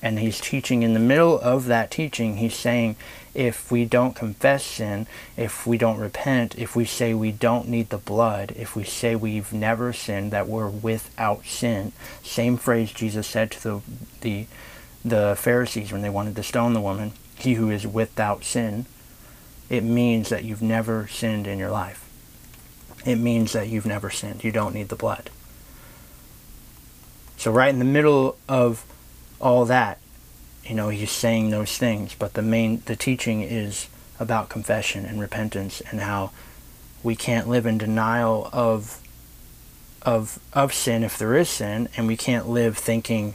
And 0.00 0.20
he's 0.20 0.40
teaching 0.40 0.84
in 0.84 0.94
the 0.94 1.00
middle 1.00 1.40
of 1.40 1.64
that 1.66 1.90
teaching, 1.90 2.36
he's 2.36 2.54
saying 2.54 2.94
if 3.36 3.70
we 3.70 3.84
don't 3.84 4.16
confess 4.16 4.64
sin, 4.64 5.06
if 5.36 5.66
we 5.66 5.76
don't 5.76 5.98
repent, 5.98 6.58
if 6.58 6.74
we 6.74 6.86
say 6.86 7.12
we 7.12 7.30
don't 7.30 7.68
need 7.68 7.90
the 7.90 7.98
blood, 7.98 8.54
if 8.56 8.74
we 8.74 8.82
say 8.82 9.14
we've 9.14 9.52
never 9.52 9.92
sinned, 9.92 10.30
that 10.30 10.48
we're 10.48 10.70
without 10.70 11.44
sin. 11.44 11.92
Same 12.22 12.56
phrase 12.56 12.92
Jesus 12.92 13.26
said 13.26 13.50
to 13.50 13.60
the, 13.60 13.82
the, 14.22 14.46
the 15.04 15.36
Pharisees 15.36 15.92
when 15.92 16.00
they 16.00 16.08
wanted 16.08 16.34
to 16.36 16.42
stone 16.42 16.72
the 16.72 16.80
woman, 16.80 17.12
he 17.36 17.54
who 17.54 17.68
is 17.68 17.86
without 17.86 18.42
sin. 18.42 18.86
It 19.68 19.84
means 19.84 20.30
that 20.30 20.44
you've 20.44 20.62
never 20.62 21.06
sinned 21.06 21.46
in 21.46 21.58
your 21.58 21.70
life. 21.70 22.08
It 23.04 23.16
means 23.16 23.52
that 23.52 23.68
you've 23.68 23.86
never 23.86 24.08
sinned. 24.08 24.44
You 24.44 24.50
don't 24.50 24.74
need 24.74 24.88
the 24.88 24.96
blood. 24.96 25.28
So 27.36 27.52
right 27.52 27.68
in 27.68 27.80
the 27.80 27.84
middle 27.84 28.38
of 28.48 28.82
all 29.42 29.66
that, 29.66 29.98
you 30.68 30.74
know, 30.74 30.88
he's 30.88 31.10
saying 31.10 31.50
those 31.50 31.78
things, 31.78 32.14
but 32.18 32.34
the 32.34 32.42
main, 32.42 32.82
the 32.86 32.96
teaching 32.96 33.42
is 33.42 33.88
about 34.18 34.48
confession 34.48 35.04
and 35.04 35.20
repentance 35.20 35.80
and 35.90 36.00
how 36.00 36.30
we 37.02 37.14
can't 37.14 37.48
live 37.48 37.66
in 37.66 37.78
denial 37.78 38.48
of 38.52 39.00
of 40.02 40.38
of 40.52 40.72
sin 40.72 41.02
if 41.02 41.18
there 41.18 41.34
is 41.34 41.48
sin 41.48 41.88
and 41.96 42.06
we 42.06 42.16
can't 42.16 42.48
live 42.48 42.78
thinking 42.78 43.34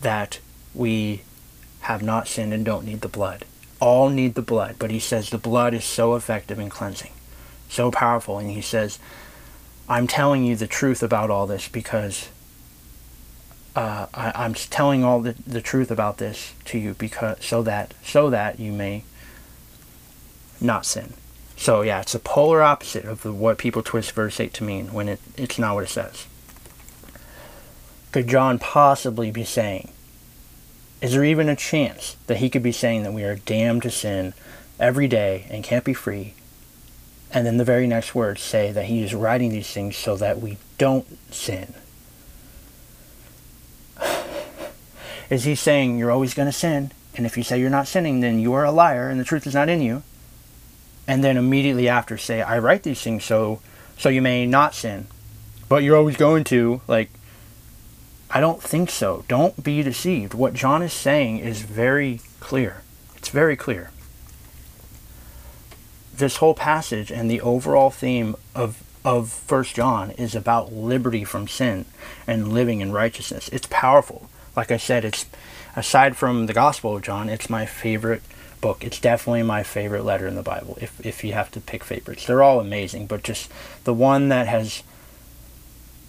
that 0.00 0.38
we 0.74 1.22
have 1.80 2.02
not 2.02 2.28
sinned 2.28 2.52
and 2.52 2.64
don't 2.64 2.84
need 2.84 3.00
the 3.00 3.08
blood. 3.08 3.44
All 3.80 4.08
need 4.08 4.34
the 4.34 4.42
blood 4.42 4.76
but 4.78 4.90
he 4.90 4.98
says 4.98 5.28
the 5.28 5.38
blood 5.38 5.74
is 5.74 5.84
so 5.84 6.14
effective 6.14 6.58
in 6.58 6.70
cleansing 6.70 7.12
so 7.68 7.90
powerful 7.90 8.38
and 8.38 8.50
he 8.50 8.60
says 8.60 8.98
i'm 9.88 10.06
telling 10.06 10.44
you 10.44 10.56
the 10.56 10.66
truth 10.66 11.02
about 11.02 11.30
all 11.30 11.46
this 11.46 11.68
because 11.68 12.28
uh, 13.76 14.06
I, 14.14 14.44
am 14.44 14.54
telling 14.54 15.04
all 15.04 15.20
the, 15.20 15.34
the 15.46 15.60
truth 15.60 15.90
about 15.90 16.16
this 16.16 16.54
to 16.64 16.78
you 16.78 16.94
because 16.94 17.44
so 17.44 17.62
that 17.62 17.92
so 18.02 18.30
that 18.30 18.58
you 18.58 18.72
may 18.72 19.04
not 20.60 20.86
sin. 20.86 21.12
So 21.56 21.82
yeah, 21.82 22.00
it's 22.00 22.14
a 22.14 22.18
polar 22.18 22.62
opposite 22.62 23.04
of 23.04 23.22
the, 23.22 23.32
what 23.32 23.58
people 23.58 23.82
twist 23.82 24.12
verse 24.12 24.40
8 24.40 24.52
to 24.54 24.64
mean 24.64 24.92
when 24.94 25.08
it, 25.08 25.20
it's 25.36 25.58
not 25.58 25.74
what 25.74 25.84
it 25.84 25.90
says. 25.90 26.26
Could 28.12 28.28
John 28.28 28.58
possibly 28.58 29.30
be 29.30 29.44
saying, 29.44 29.90
is 31.02 31.12
there 31.12 31.24
even 31.24 31.50
a 31.50 31.56
chance 31.56 32.16
that 32.28 32.38
he 32.38 32.48
could 32.48 32.62
be 32.62 32.72
saying 32.72 33.02
that 33.02 33.12
we 33.12 33.24
are 33.24 33.36
damned 33.36 33.82
to 33.82 33.90
sin 33.90 34.32
every 34.80 35.06
day 35.06 35.46
and 35.50 35.62
can't 35.62 35.84
be 35.84 35.92
free? 35.92 36.32
And 37.30 37.46
then 37.46 37.58
the 37.58 37.64
very 37.64 37.86
next 37.86 38.14
words 38.14 38.40
say 38.40 38.72
that 38.72 38.86
he 38.86 39.02
is 39.02 39.14
writing 39.14 39.50
these 39.50 39.70
things 39.70 39.98
so 39.98 40.16
that 40.16 40.40
we 40.40 40.56
don't 40.78 41.06
sin. 41.30 41.74
Is 45.30 45.44
he 45.44 45.54
saying 45.54 45.98
you're 45.98 46.10
always 46.10 46.34
going 46.34 46.46
to 46.46 46.52
sin? 46.52 46.92
And 47.16 47.26
if 47.26 47.36
you 47.36 47.42
say 47.42 47.58
you're 47.58 47.70
not 47.70 47.88
sinning, 47.88 48.20
then 48.20 48.38
you 48.38 48.52
are 48.52 48.64
a 48.64 48.70
liar 48.70 49.08
and 49.08 49.18
the 49.18 49.24
truth 49.24 49.46
is 49.46 49.54
not 49.54 49.68
in 49.68 49.80
you. 49.80 50.02
And 51.08 51.22
then 51.24 51.36
immediately 51.36 51.88
after 51.88 52.18
say, 52.18 52.42
I 52.42 52.58
write 52.58 52.82
these 52.82 53.00
things 53.00 53.24
so 53.24 53.60
so 53.98 54.08
you 54.08 54.20
may 54.20 54.46
not 54.46 54.74
sin. 54.74 55.06
But 55.68 55.82
you're 55.82 55.96
always 55.96 56.16
going 56.16 56.44
to. 56.44 56.80
Like, 56.86 57.10
I 58.30 58.40
don't 58.40 58.62
think 58.62 58.90
so. 58.90 59.24
Don't 59.26 59.62
be 59.62 59.82
deceived. 59.82 60.34
What 60.34 60.54
John 60.54 60.82
is 60.82 60.92
saying 60.92 61.38
is 61.38 61.62
very 61.62 62.20
clear. 62.40 62.82
It's 63.16 63.30
very 63.30 63.56
clear. 63.56 63.90
This 66.14 66.36
whole 66.36 66.54
passage 66.54 67.10
and 67.10 67.30
the 67.30 67.40
overall 67.40 67.90
theme 67.90 68.36
of 68.54 68.82
of 69.04 69.30
First 69.30 69.76
John 69.76 70.10
is 70.12 70.34
about 70.34 70.72
liberty 70.72 71.22
from 71.22 71.46
sin 71.46 71.84
and 72.26 72.52
living 72.52 72.80
in 72.80 72.90
righteousness. 72.90 73.48
It's 73.50 73.68
powerful 73.70 74.28
like 74.56 74.70
I 74.70 74.78
said, 74.78 75.04
it's 75.04 75.26
aside 75.76 76.16
from 76.16 76.46
the 76.46 76.54
Gospel 76.54 76.96
of 76.96 77.02
John, 77.02 77.28
it's 77.28 77.50
my 77.50 77.66
favorite 77.66 78.22
book. 78.60 78.82
It's 78.82 78.98
definitely 78.98 79.42
my 79.42 79.62
favorite 79.62 80.04
letter 80.04 80.26
in 80.26 80.34
the 80.34 80.42
Bible. 80.42 80.78
If 80.80 81.04
if 81.04 81.22
you 81.22 81.34
have 81.34 81.50
to 81.52 81.60
pick 81.60 81.84
favorites, 81.84 82.26
they're 82.26 82.42
all 82.42 82.58
amazing, 82.58 83.06
but 83.06 83.22
just 83.22 83.50
the 83.84 83.94
one 83.94 84.28
that 84.30 84.46
has 84.48 84.82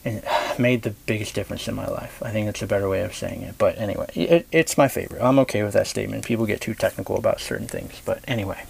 eh, 0.05 0.21
made 0.57 0.83
the 0.83 0.91
biggest 1.05 1.35
difference 1.35 1.67
in 1.67 1.75
my 1.75 1.87
life. 1.87 2.21
I 2.23 2.31
think 2.31 2.45
that's 2.45 2.61
a 2.61 2.67
better 2.67 2.89
way 2.89 3.01
of 3.01 3.13
saying 3.13 3.41
it. 3.41 3.55
But 3.57 3.77
anyway, 3.77 4.07
it, 4.15 4.47
it's 4.51 4.77
my 4.77 4.87
favorite. 4.87 5.21
I'm 5.21 5.39
okay 5.39 5.63
with 5.63 5.73
that 5.73 5.87
statement. 5.87 6.25
People 6.25 6.45
get 6.45 6.61
too 6.61 6.73
technical 6.73 7.17
about 7.17 7.41
certain 7.41 7.67
things. 7.67 8.01
But 8.05 8.23
anyway, 8.27 8.63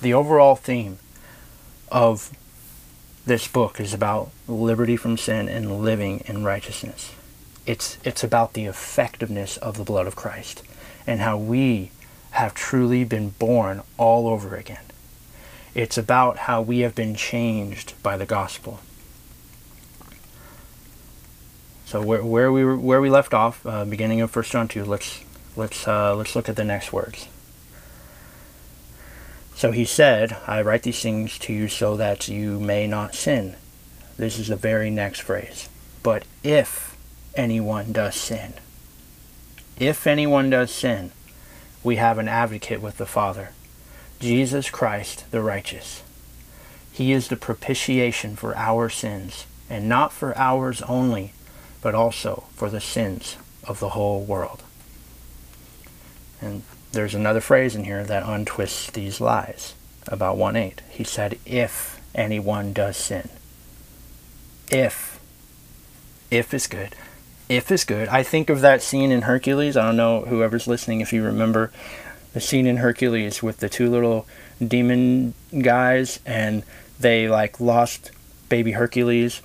the 0.00 0.12
overall 0.12 0.56
theme 0.56 0.98
of 1.90 2.30
this 3.24 3.46
book 3.46 3.78
is 3.78 3.94
about 3.94 4.30
liberty 4.48 4.96
from 4.96 5.16
sin 5.16 5.48
and 5.48 5.82
living 5.82 6.24
in 6.26 6.42
righteousness. 6.42 7.12
It's, 7.64 7.98
it's 8.04 8.24
about 8.24 8.54
the 8.54 8.66
effectiveness 8.66 9.56
of 9.56 9.76
the 9.76 9.84
blood 9.84 10.06
of 10.06 10.16
Christ 10.16 10.62
and 11.06 11.20
how 11.20 11.36
we 11.36 11.90
have 12.32 12.54
truly 12.54 13.04
been 13.04 13.30
born 13.30 13.82
all 13.98 14.26
over 14.26 14.56
again. 14.56 14.84
It's 15.74 15.96
about 15.96 16.38
how 16.38 16.60
we 16.60 16.80
have 16.80 16.94
been 16.94 17.14
changed 17.14 17.94
by 18.02 18.16
the 18.16 18.26
gospel. 18.26 18.80
So 21.86 22.00
where, 22.00 22.24
where 22.24 22.50
we 22.50 22.64
were, 22.64 22.76
where 22.76 23.00
we 23.00 23.10
left 23.10 23.34
off, 23.34 23.64
uh, 23.66 23.84
beginning 23.84 24.22
of 24.22 24.30
First 24.30 24.50
John 24.52 24.66
two. 24.66 24.84
Let's 24.84 25.20
let's 25.56 25.86
uh, 25.86 26.16
let's 26.16 26.34
look 26.34 26.48
at 26.48 26.56
the 26.56 26.64
next 26.64 26.90
words. 26.90 27.28
So 29.54 29.72
he 29.72 29.84
said, 29.84 30.36
"I 30.46 30.62
write 30.62 30.84
these 30.84 31.02
things 31.02 31.38
to 31.40 31.52
you 31.52 31.68
so 31.68 31.96
that 31.98 32.28
you 32.28 32.58
may 32.58 32.86
not 32.86 33.14
sin." 33.14 33.56
This 34.16 34.38
is 34.38 34.48
the 34.48 34.56
very 34.56 34.90
next 34.90 35.20
phrase. 35.20 35.68
But 36.02 36.24
if 36.42 36.91
anyone 37.34 37.92
does 37.92 38.14
sin, 38.14 38.54
if 39.78 40.06
anyone 40.06 40.50
does 40.50 40.70
sin, 40.70 41.10
we 41.82 41.96
have 41.96 42.18
an 42.18 42.28
advocate 42.28 42.80
with 42.80 42.98
the 42.98 43.06
Father, 43.06 43.50
Jesus 44.20 44.70
Christ 44.70 45.24
the 45.30 45.42
righteous. 45.42 46.02
He 46.92 47.12
is 47.12 47.28
the 47.28 47.36
propitiation 47.36 48.36
for 48.36 48.56
our 48.56 48.88
sins, 48.88 49.46
and 49.68 49.88
not 49.88 50.12
for 50.12 50.36
ours 50.36 50.82
only, 50.82 51.32
but 51.80 51.94
also 51.94 52.44
for 52.54 52.70
the 52.70 52.80
sins 52.80 53.36
of 53.64 53.80
the 53.80 53.90
whole 53.90 54.22
world. 54.22 54.62
And 56.40 56.62
there's 56.92 57.14
another 57.14 57.40
phrase 57.40 57.74
in 57.74 57.84
here 57.84 58.04
that 58.04 58.24
untwists 58.24 58.92
these 58.92 59.20
lies 59.20 59.74
about 60.06 60.36
1 60.36 60.54
8. 60.54 60.82
He 60.90 61.04
said, 61.04 61.38
If 61.46 62.00
anyone 62.14 62.72
does 62.72 62.96
sin. 62.96 63.30
If. 64.70 65.18
If 66.30 66.52
is 66.54 66.66
good 66.66 66.94
if 67.52 67.70
is 67.70 67.84
good. 67.84 68.08
I 68.08 68.22
think 68.22 68.48
of 68.48 68.62
that 68.62 68.82
scene 68.82 69.12
in 69.12 69.22
Hercules. 69.22 69.76
I 69.76 69.84
don't 69.84 69.96
know 69.96 70.22
whoever's 70.22 70.66
listening 70.66 71.02
if 71.02 71.12
you 71.12 71.22
remember 71.22 71.70
the 72.32 72.40
scene 72.40 72.66
in 72.66 72.78
Hercules 72.78 73.42
with 73.42 73.58
the 73.58 73.68
two 73.68 73.90
little 73.90 74.26
demon 74.66 75.34
guys 75.60 76.18
and 76.24 76.62
they 76.98 77.28
like 77.28 77.60
lost 77.60 78.10
baby 78.48 78.72
Hercules 78.72 79.42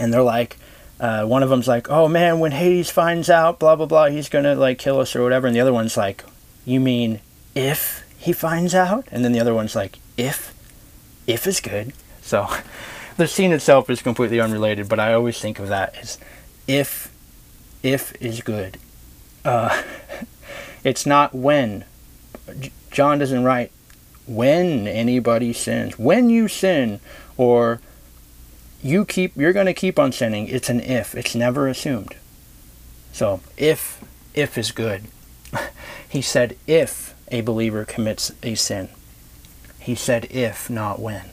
and 0.00 0.12
they're 0.12 0.22
like 0.22 0.56
uh, 1.00 1.26
one 1.26 1.42
of 1.42 1.50
them's 1.50 1.66
like, 1.68 1.90
"Oh 1.90 2.08
man, 2.08 2.38
when 2.38 2.52
Hades 2.52 2.88
finds 2.88 3.28
out, 3.28 3.58
blah 3.58 3.74
blah 3.76 3.84
blah, 3.84 4.06
he's 4.06 4.28
gonna 4.28 4.54
like 4.54 4.78
kill 4.78 5.00
us 5.00 5.14
or 5.16 5.22
whatever," 5.22 5.46
and 5.46 5.54
the 5.54 5.60
other 5.60 5.72
one's 5.72 5.96
like, 5.96 6.24
"You 6.64 6.78
mean 6.78 7.20
if 7.54 8.04
he 8.16 8.32
finds 8.32 8.74
out?" 8.74 9.04
And 9.10 9.24
then 9.24 9.32
the 9.32 9.40
other 9.40 9.52
one's 9.52 9.74
like, 9.74 9.98
"If, 10.16 10.54
if 11.26 11.48
is 11.48 11.60
good." 11.60 11.92
So, 12.22 12.48
the 13.16 13.26
scene 13.26 13.52
itself 13.52 13.90
is 13.90 14.02
completely 14.02 14.40
unrelated, 14.40 14.88
but 14.88 15.00
I 15.00 15.12
always 15.12 15.40
think 15.40 15.58
of 15.58 15.68
that 15.68 15.96
as 16.00 16.16
if 16.68 17.12
if 17.84 18.20
is 18.20 18.40
good. 18.40 18.78
Uh, 19.44 19.82
it's 20.84 21.06
not 21.06 21.34
when. 21.34 21.84
John 22.90 23.18
doesn't 23.18 23.44
write 23.44 23.70
when 24.26 24.88
anybody 24.88 25.52
sins. 25.52 25.98
When 25.98 26.30
you 26.30 26.48
sin, 26.48 26.98
or 27.36 27.80
you 28.82 29.04
keep, 29.04 29.36
you're 29.36 29.52
going 29.52 29.66
to 29.66 29.74
keep 29.74 29.98
on 29.98 30.10
sinning. 30.10 30.48
It's 30.48 30.68
an 30.68 30.80
if. 30.80 31.14
It's 31.14 31.34
never 31.34 31.68
assumed. 31.68 32.16
So 33.12 33.40
if 33.56 34.02
if 34.34 34.58
is 34.58 34.72
good. 34.72 35.04
he 36.08 36.20
said 36.20 36.56
if 36.66 37.14
a 37.28 37.42
believer 37.42 37.84
commits 37.84 38.32
a 38.42 38.54
sin. 38.54 38.88
He 39.78 39.94
said 39.94 40.26
if, 40.30 40.70
not 40.70 40.98
when. 40.98 41.30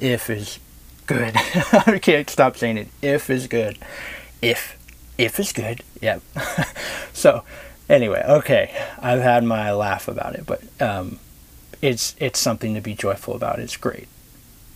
If 0.00 0.28
is 0.28 0.58
good. 1.06 1.32
I 1.72 1.98
can't 2.02 2.28
stop 2.28 2.56
saying 2.56 2.76
it. 2.76 2.88
If 3.00 3.30
is 3.30 3.46
good. 3.46 3.78
If 4.42 4.77
if 5.18 5.38
it's 5.40 5.52
good. 5.52 5.82
Yep. 6.00 6.22
so 7.12 7.44
anyway, 7.88 8.24
okay, 8.26 8.74
I've 9.02 9.20
had 9.20 9.44
my 9.44 9.72
laugh 9.72 10.08
about 10.08 10.36
it, 10.36 10.46
but 10.46 10.62
um, 10.80 11.18
it's 11.82 12.14
it's 12.18 12.38
something 12.38 12.74
to 12.74 12.80
be 12.80 12.94
joyful 12.94 13.34
about. 13.34 13.58
It's 13.58 13.76
great. 13.76 14.08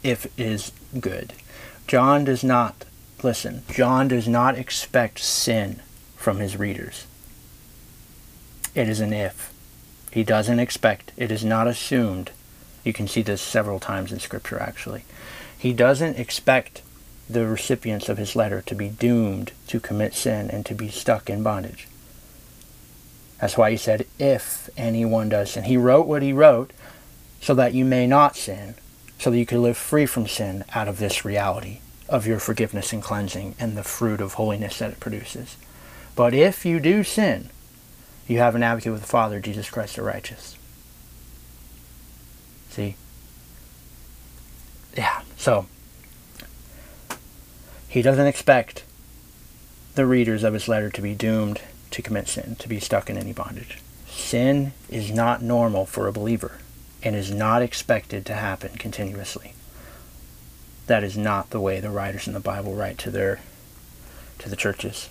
If 0.02 0.26
is 0.38 0.72
good. 0.98 1.32
John 1.86 2.24
does 2.24 2.42
not 2.42 2.84
listen. 3.22 3.62
John 3.70 4.08
does 4.08 4.28
not 4.28 4.58
expect 4.58 5.20
sin 5.20 5.80
from 6.16 6.38
his 6.38 6.56
readers. 6.56 7.06
It 8.74 8.88
is 8.88 9.00
an 9.00 9.12
if. 9.12 9.52
He 10.10 10.24
doesn't 10.24 10.58
expect. 10.58 11.12
It 11.16 11.30
is 11.30 11.44
not 11.44 11.66
assumed. 11.66 12.30
You 12.84 12.92
can 12.92 13.06
see 13.06 13.22
this 13.22 13.40
several 13.40 13.78
times 13.78 14.12
in 14.12 14.18
Scripture, 14.18 14.58
actually. 14.58 15.04
He 15.56 15.72
doesn't 15.72 16.18
expect 16.18 16.82
the 17.32 17.46
recipients 17.46 18.08
of 18.08 18.18
his 18.18 18.36
letter 18.36 18.62
to 18.62 18.74
be 18.74 18.88
doomed 18.88 19.52
to 19.68 19.80
commit 19.80 20.14
sin 20.14 20.50
and 20.50 20.64
to 20.66 20.74
be 20.74 20.88
stuck 20.88 21.28
in 21.28 21.42
bondage. 21.42 21.88
That's 23.40 23.58
why 23.58 23.70
he 23.72 23.76
said, 23.76 24.06
if 24.18 24.70
anyone 24.76 25.28
does 25.28 25.52
sin. 25.52 25.64
He 25.64 25.76
wrote 25.76 26.06
what 26.06 26.22
he 26.22 26.32
wrote 26.32 26.72
so 27.40 27.54
that 27.54 27.74
you 27.74 27.84
may 27.84 28.06
not 28.06 28.36
sin, 28.36 28.76
so 29.18 29.30
that 29.30 29.38
you 29.38 29.46
could 29.46 29.58
live 29.58 29.76
free 29.76 30.06
from 30.06 30.28
sin 30.28 30.64
out 30.74 30.86
of 30.86 30.98
this 30.98 31.24
reality 31.24 31.80
of 32.08 32.26
your 32.26 32.38
forgiveness 32.38 32.92
and 32.92 33.02
cleansing 33.02 33.56
and 33.58 33.76
the 33.76 33.82
fruit 33.82 34.20
of 34.20 34.34
holiness 34.34 34.78
that 34.78 34.92
it 34.92 35.00
produces. 35.00 35.56
But 36.14 36.34
if 36.34 36.64
you 36.64 36.78
do 36.78 37.02
sin, 37.02 37.50
you 38.28 38.38
have 38.38 38.54
an 38.54 38.62
advocate 38.62 38.92
with 38.92 39.00
the 39.00 39.08
Father, 39.08 39.40
Jesus 39.40 39.70
Christ 39.70 39.96
the 39.96 40.02
righteous. 40.02 40.56
See? 42.70 42.96
Yeah, 44.96 45.22
so 45.36 45.66
he 47.92 48.00
doesn't 48.00 48.26
expect 48.26 48.84
the 49.96 50.06
readers 50.06 50.44
of 50.44 50.54
his 50.54 50.66
letter 50.66 50.88
to 50.88 51.02
be 51.02 51.14
doomed 51.14 51.60
to 51.90 52.00
commit 52.00 52.26
sin, 52.26 52.56
to 52.56 52.66
be 52.66 52.80
stuck 52.80 53.10
in 53.10 53.18
any 53.18 53.34
bondage. 53.34 53.80
Sin 54.08 54.72
is 54.88 55.10
not 55.10 55.42
normal 55.42 55.84
for 55.84 56.08
a 56.08 56.12
believer 56.12 56.52
and 57.02 57.14
is 57.14 57.30
not 57.30 57.60
expected 57.60 58.24
to 58.24 58.32
happen 58.32 58.78
continuously. 58.78 59.52
That 60.86 61.04
is 61.04 61.18
not 61.18 61.50
the 61.50 61.60
way 61.60 61.80
the 61.80 61.90
writers 61.90 62.26
in 62.26 62.32
the 62.32 62.40
Bible 62.40 62.74
write 62.74 62.96
to 62.96 63.10
their 63.10 63.40
to 64.38 64.48
the 64.48 64.56
churches. 64.56 65.10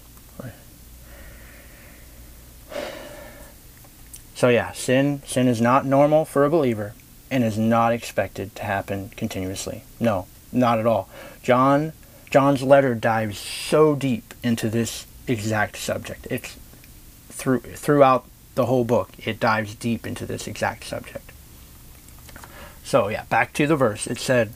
So 4.34 4.50
yeah, 4.50 4.72
sin 4.72 5.22
sin 5.28 5.48
is 5.48 5.62
not 5.62 5.86
normal 5.86 6.26
for 6.26 6.46
a 6.46 6.50
believer 6.50 6.96
and 7.30 7.44
is 7.44 7.60
not 7.60 7.94
expected 7.94 8.56
to 8.56 8.64
happen 8.64 9.10
continuously. 9.10 9.84
No, 10.00 10.26
not 10.52 10.80
at 10.80 10.88
all. 10.88 11.10
John 11.44 11.94
John's 12.32 12.64
letter 12.64 12.96
dives 12.96 13.38
so 13.38 13.94
deep 13.94 14.34
into 14.42 14.70
this 14.70 15.06
exact 15.28 15.76
subject. 15.76 16.26
It's 16.32 16.58
through 17.30 17.60
throughout 17.60 18.26
the 18.56 18.66
whole 18.66 18.86
book. 18.86 19.10
It 19.20 19.40
dives 19.40 19.76
deep 19.76 20.08
into 20.08 20.26
this 20.26 20.48
exact 20.48 20.86
subject. 20.86 21.30
So 22.84 23.10
yeah, 23.10 23.26
back 23.26 23.52
to 23.54 23.68
the 23.68 23.76
verse. 23.76 24.08
It 24.08 24.18
said, 24.18 24.54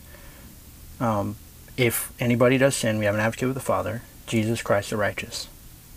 um, 1.02 1.36
"If 1.76 2.14
anybody 2.18 2.58
does 2.58 2.76
sin, 2.76 2.98
we 2.98 3.06
have 3.06 3.16
an 3.16 3.22
advocate 3.22 3.50
with 3.50 3.56
the 3.56 3.62
Father, 3.62 4.02
Jesus 4.26 4.62
Christ 4.62 4.90
the 4.90 4.98
righteous. 4.98 5.50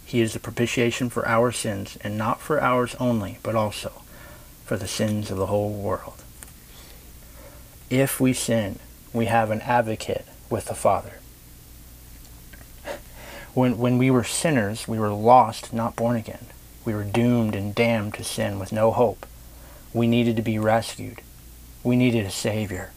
He 0.05 0.21
is 0.21 0.33
the 0.33 0.41
propitiation 0.41 1.11
for 1.11 1.29
our 1.29 1.53
sins, 1.53 1.97
and 2.01 2.19
not 2.19 2.41
for 2.41 2.61
ours 2.61 2.97
only, 2.99 3.39
but 3.43 3.55
also 3.55 4.03
for 4.65 4.77
the 4.77 4.89
sins 4.89 5.31
of 5.31 5.37
the 5.37 5.47
whole 5.47 5.73
world. 5.73 6.25
If 7.89 8.19
we 8.19 8.33
sin, 8.33 8.81
we 9.13 9.27
have 9.27 9.53
an 9.53 9.61
advocate 9.61 10.27
with 10.51 10.65
the 10.65 10.75
Father." 10.75 11.21
When, 13.59 13.77
when 13.77 13.99
we 13.99 14.09
were 14.09 14.23
sinners, 14.23 14.87
we 14.87 15.01
were 15.01 15.11
lost, 15.11 15.73
not 15.73 15.97
born 15.97 16.15
again. 16.15 16.47
We 16.85 16.95
were 16.95 17.03
doomed 17.03 17.57
and 17.57 17.75
damned 17.75 18.15
to 18.15 18.23
sin 18.23 18.61
with 18.61 18.71
no 18.71 18.93
hope. 18.93 19.27
We 19.93 20.07
needed 20.07 20.37
to 20.37 20.43
be 20.43 20.61
rescued. 20.61 21.23
We 21.83 21.97
needed 21.97 22.25
a 22.25 22.31
Savior. 22.31 22.93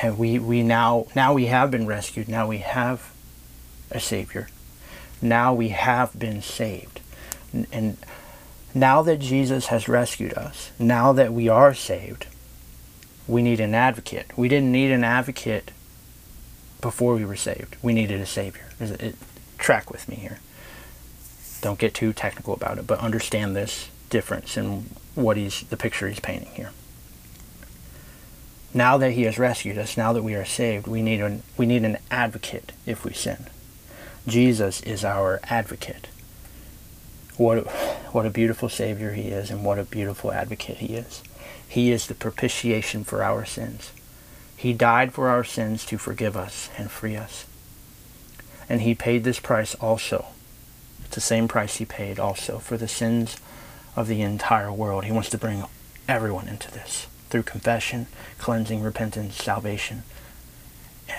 And 0.00 0.16
we, 0.16 0.38
we 0.38 0.62
now, 0.62 1.08
now 1.14 1.34
we 1.34 1.44
have 1.44 1.70
been 1.70 1.86
rescued. 1.86 2.26
Now 2.26 2.46
we 2.46 2.58
have 2.58 3.12
a 3.90 4.00
Savior. 4.00 4.48
Now 5.20 5.52
we 5.52 5.68
have 5.68 6.18
been 6.18 6.40
saved. 6.40 7.00
And 7.70 7.98
now 8.74 9.02
that 9.02 9.18
Jesus 9.18 9.66
has 9.66 9.88
rescued 9.88 10.32
us, 10.32 10.70
now 10.78 11.12
that 11.12 11.34
we 11.34 11.50
are 11.50 11.74
saved, 11.74 12.24
we 13.26 13.42
need 13.42 13.60
an 13.60 13.74
advocate. 13.74 14.30
We 14.38 14.48
didn't 14.48 14.72
need 14.72 14.90
an 14.90 15.04
advocate 15.04 15.70
before 16.80 17.14
we 17.14 17.24
were 17.24 17.36
saved. 17.36 17.76
We 17.82 17.92
needed 17.92 18.20
a 18.20 18.26
Savior. 18.26 18.70
It, 18.80 19.16
track 19.58 19.90
with 19.90 20.08
me 20.08 20.16
here. 20.16 20.40
Don't 21.60 21.78
get 21.78 21.94
too 21.94 22.12
technical 22.12 22.54
about 22.54 22.78
it, 22.78 22.86
but 22.86 23.00
understand 23.00 23.56
this 23.56 23.88
difference 24.10 24.56
in 24.56 24.86
what 25.14 25.36
he's 25.36 25.62
the 25.62 25.76
picture 25.76 26.08
he's 26.08 26.20
painting 26.20 26.52
here. 26.54 26.70
Now 28.72 28.96
that 28.98 29.12
he 29.12 29.22
has 29.22 29.38
rescued 29.38 29.78
us, 29.78 29.96
now 29.96 30.12
that 30.12 30.22
we 30.22 30.34
are 30.34 30.44
saved, 30.44 30.86
we 30.86 31.02
need 31.02 31.20
an 31.20 31.42
we 31.56 31.66
need 31.66 31.84
an 31.84 31.98
advocate 32.10 32.72
if 32.86 33.04
we 33.04 33.12
sin. 33.12 33.46
Jesus 34.26 34.80
is 34.82 35.04
our 35.04 35.40
advocate. 35.44 36.08
What 37.36 37.66
what 38.12 38.26
a 38.26 38.30
beautiful 38.30 38.68
savior 38.68 39.12
he 39.12 39.28
is 39.28 39.50
and 39.50 39.64
what 39.64 39.78
a 39.78 39.84
beautiful 39.84 40.32
advocate 40.32 40.78
he 40.78 40.94
is. 40.94 41.22
He 41.66 41.90
is 41.90 42.06
the 42.06 42.14
propitiation 42.14 43.04
for 43.04 43.22
our 43.22 43.44
sins. 43.44 43.92
He 44.58 44.72
died 44.72 45.14
for 45.14 45.28
our 45.28 45.44
sins 45.44 45.86
to 45.86 45.98
forgive 45.98 46.36
us 46.36 46.68
and 46.76 46.90
free 46.90 47.14
us. 47.14 47.46
And 48.68 48.80
he 48.80 48.92
paid 48.92 49.22
this 49.22 49.38
price 49.38 49.76
also. 49.76 50.26
It's 51.04 51.14
the 51.14 51.20
same 51.20 51.46
price 51.46 51.76
he 51.76 51.84
paid 51.84 52.18
also 52.18 52.58
for 52.58 52.76
the 52.76 52.88
sins 52.88 53.36
of 53.94 54.08
the 54.08 54.20
entire 54.20 54.72
world. 54.72 55.04
He 55.04 55.12
wants 55.12 55.30
to 55.30 55.38
bring 55.38 55.62
everyone 56.08 56.48
into 56.48 56.72
this 56.72 57.06
through 57.30 57.44
confession, 57.44 58.08
cleansing, 58.38 58.82
repentance, 58.82 59.36
salvation, 59.36 60.02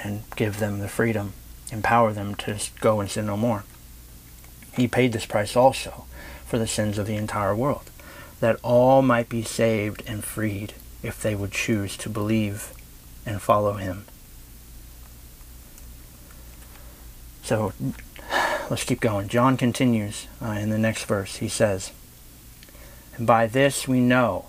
and 0.04 0.24
give 0.36 0.60
them 0.60 0.80
the 0.80 0.90
freedom, 0.90 1.32
empower 1.72 2.12
them 2.12 2.36
to 2.36 2.60
go 2.82 3.00
and 3.00 3.10
sin 3.10 3.28
no 3.28 3.38
more. 3.38 3.64
He 4.74 4.90
paid 4.90 5.14
this 5.14 5.26
price 5.26 5.56
also 5.56 6.04
for 6.46 6.60
the 6.60 6.68
sins 6.68 6.98
of 6.98 7.08
the 7.08 7.16
entire 7.16 7.56
world, 7.56 7.90
that 8.42 8.60
all 8.64 9.02
might 9.02 9.30
be 9.30 9.44
saved 9.44 10.04
and 10.06 10.26
freed 10.26 10.74
if 11.02 11.22
they 11.22 11.36
would 11.36 11.52
choose 11.52 11.96
to 11.96 12.10
believe 12.10 12.74
and 13.26 13.42
follow 13.42 13.74
him. 13.74 14.06
So 17.44 17.74
let's 18.70 18.84
keep 18.84 19.00
going. 19.00 19.28
John 19.28 19.58
continues 19.58 20.28
uh, 20.42 20.52
in 20.52 20.70
the 20.70 20.78
next 20.78 21.06
verse. 21.06 21.38
He 21.38 21.48
says, 21.48 21.92
And 23.18 23.26
by 23.26 23.48
this 23.48 23.88
we 23.88 24.00
know 24.00 24.46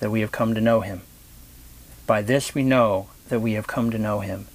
that 0.00 0.10
we 0.10 0.20
have 0.20 0.32
come 0.32 0.54
to 0.54 0.60
know 0.60 0.80
him. 0.80 1.02
By 2.06 2.22
this 2.22 2.54
we 2.54 2.62
know 2.62 3.08
that 3.28 3.40
we 3.40 3.54
have 3.54 3.66
come 3.66 3.90
to 3.90 3.98
know 3.98 4.20
him, 4.20 4.46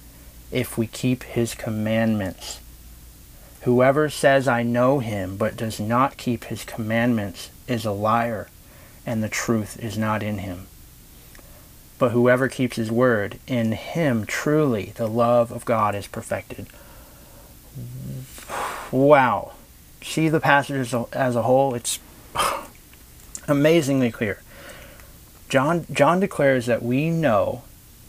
if 0.50 0.78
we 0.78 0.86
keep 0.86 1.22
his 1.22 1.54
commandments. 1.54 2.60
Whoever 3.62 4.10
says, 4.10 4.48
I 4.48 4.62
know 4.62 4.98
him, 4.98 5.36
but 5.36 5.56
does 5.56 5.80
not 5.80 6.16
keep 6.16 6.44
his 6.44 6.64
commandments, 6.64 7.50
is 7.66 7.84
a 7.84 7.92
liar, 7.92 8.48
and 9.06 9.22
the 9.22 9.28
truth 9.28 9.78
is 9.82 9.96
not 9.96 10.22
in 10.22 10.38
him. 10.38 10.66
But 11.98 12.10
whoever 12.10 12.48
keeps 12.48 12.76
his 12.76 12.90
word, 12.90 13.38
in 13.46 13.72
him 13.72 14.26
truly 14.26 14.92
the 14.96 15.06
love 15.06 15.52
of 15.52 15.64
God 15.64 15.94
is 15.94 16.06
perfected. 16.06 16.66
Wow. 18.90 19.52
See 20.02 20.28
the 20.28 20.40
passage 20.40 20.94
as 21.12 21.36
a 21.36 21.42
whole? 21.42 21.74
It's 21.74 21.98
amazingly 23.48 24.10
clear. 24.10 24.40
John, 25.48 25.86
John 25.92 26.20
declares 26.20 26.66
that 26.66 26.82
we 26.82 27.10
know, 27.10 27.62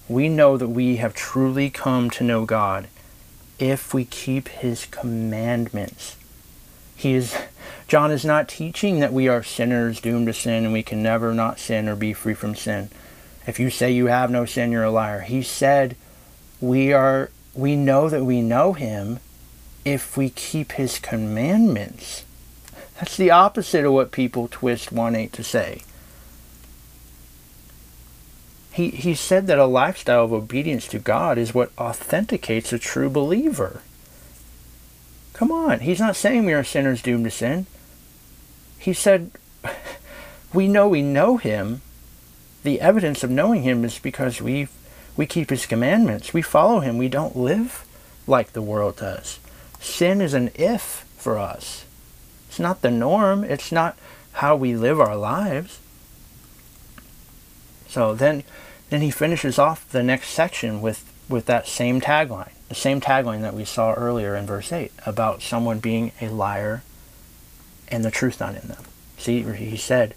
we 0.07 0.29
know 0.29 0.57
that 0.57 0.69
we 0.69 0.97
have 0.97 1.13
truly 1.13 1.69
come 1.69 2.09
to 2.11 2.23
know 2.23 2.45
God 2.45 2.87
if 3.59 3.93
we 3.93 4.05
keep 4.05 4.47
his 4.49 4.85
commandments. 4.85 6.17
He 6.95 7.13
is 7.13 7.35
John 7.87 8.11
is 8.11 8.25
not 8.25 8.47
teaching 8.47 8.99
that 8.99 9.13
we 9.13 9.27
are 9.27 9.43
sinners 9.43 10.01
doomed 10.01 10.27
to 10.27 10.33
sin 10.33 10.63
and 10.63 10.73
we 10.73 10.81
can 10.81 11.03
never 11.03 11.33
not 11.33 11.59
sin 11.59 11.87
or 11.87 11.95
be 11.95 12.13
free 12.13 12.33
from 12.33 12.55
sin. 12.55 12.89
If 13.47 13.60
you 13.60 13.69
say 13.69 13.91
you 13.91 14.08
have 14.08 14.31
no 14.31 14.45
sin, 14.45 14.71
you're 14.71 14.84
a 14.84 14.91
liar. 14.91 15.21
He 15.21 15.41
said 15.41 15.95
we 16.60 16.93
are 16.93 17.29
we 17.53 17.75
know 17.75 18.10
that 18.10 18.25
we 18.25 18.41
know 18.41 18.73
him 18.73 19.19
if 19.84 20.17
we 20.17 20.29
keep 20.29 20.73
his 20.73 20.99
commandments. 20.99 22.23
That's 22.95 23.17
the 23.17 23.31
opposite 23.31 23.86
of 23.86 23.93
what 23.93 24.12
people 24.12 24.47
twist 24.49 24.91
1 24.91 25.15
8 25.15 25.34
to 25.34 25.43
say. 25.43 25.81
He, 28.71 28.89
he 28.89 29.15
said 29.15 29.47
that 29.47 29.58
a 29.58 29.65
lifestyle 29.65 30.25
of 30.25 30.34
obedience 30.34 30.88
to 30.89 30.99
God 30.99 31.38
is 31.38 31.53
what 31.53 31.71
authenticates 31.77 32.73
a 32.73 32.79
true 32.79 33.10
believer. 33.10 33.81
Come 35.31 35.51
on, 35.51 35.79
he's 35.79 35.99
not 35.99 36.17
saying 36.17 36.45
we 36.45 36.53
are 36.53 36.63
sinners 36.63 37.01
doomed 37.01 37.23
to 37.25 37.31
sin. 37.31 37.67
He 38.77 38.91
said, 38.91 39.31
we 40.53 40.67
know 40.67 40.89
we 40.89 41.01
know 41.01 41.38
him. 41.38 41.81
The 42.65 42.82
evidence 42.82 43.23
of 43.23 43.30
knowing 43.30 43.62
him 43.62 43.86
is 43.86 43.99
because 43.99 44.41
we 44.41 44.69
we 45.15 45.28
keep 45.28 45.51
his 45.51 45.67
commandments. 45.67 46.34
We 46.34 46.41
follow 46.41 46.80
him. 46.80 46.97
We 46.97 47.10
don't 47.10 47.38
live 47.38 47.86
like 48.25 48.54
the 48.54 48.62
world 48.62 48.97
does. 48.97 49.39
Sin 49.80 50.19
is 50.19 50.34
an 50.34 50.49
if 50.56 51.06
for 51.15 51.38
us. 51.38 51.86
It's 52.49 52.60
not 52.60 52.82
the 52.82 52.89
norm. 52.89 53.43
It's 53.43 53.71
not 53.71 53.95
how 54.34 54.56
we 54.56 54.75
live 54.75 54.99
our 54.99 55.15
lives. 55.15 55.78
So 57.88 58.15
then 58.15 58.43
then 58.89 59.01
he 59.01 59.12
finishes 59.12 59.60
off 59.60 59.88
the 59.91 60.01
next 60.01 60.30
section 60.30 60.82
with, 60.82 61.04
with 61.30 61.45
that 61.45 61.67
same 61.67 62.01
tagline, 62.01 62.54
the 62.69 62.73
same 62.73 62.99
tagline 62.99 63.41
that 63.41 63.54
we 63.54 63.65
saw 63.65 63.93
earlier 63.93 64.36
in 64.36 64.47
verse 64.47 64.71
8 64.71 64.91
about 65.06 65.43
someone 65.43 65.78
being 65.78 66.13
a 66.19 66.30
liar 66.30 66.82
and 67.89 68.04
the 68.04 68.10
truth 68.10 68.39
not 68.39 68.56
in 68.56 68.67
them. 68.69 68.86
See, 69.19 69.43
he 69.43 69.78
said, 69.78 70.15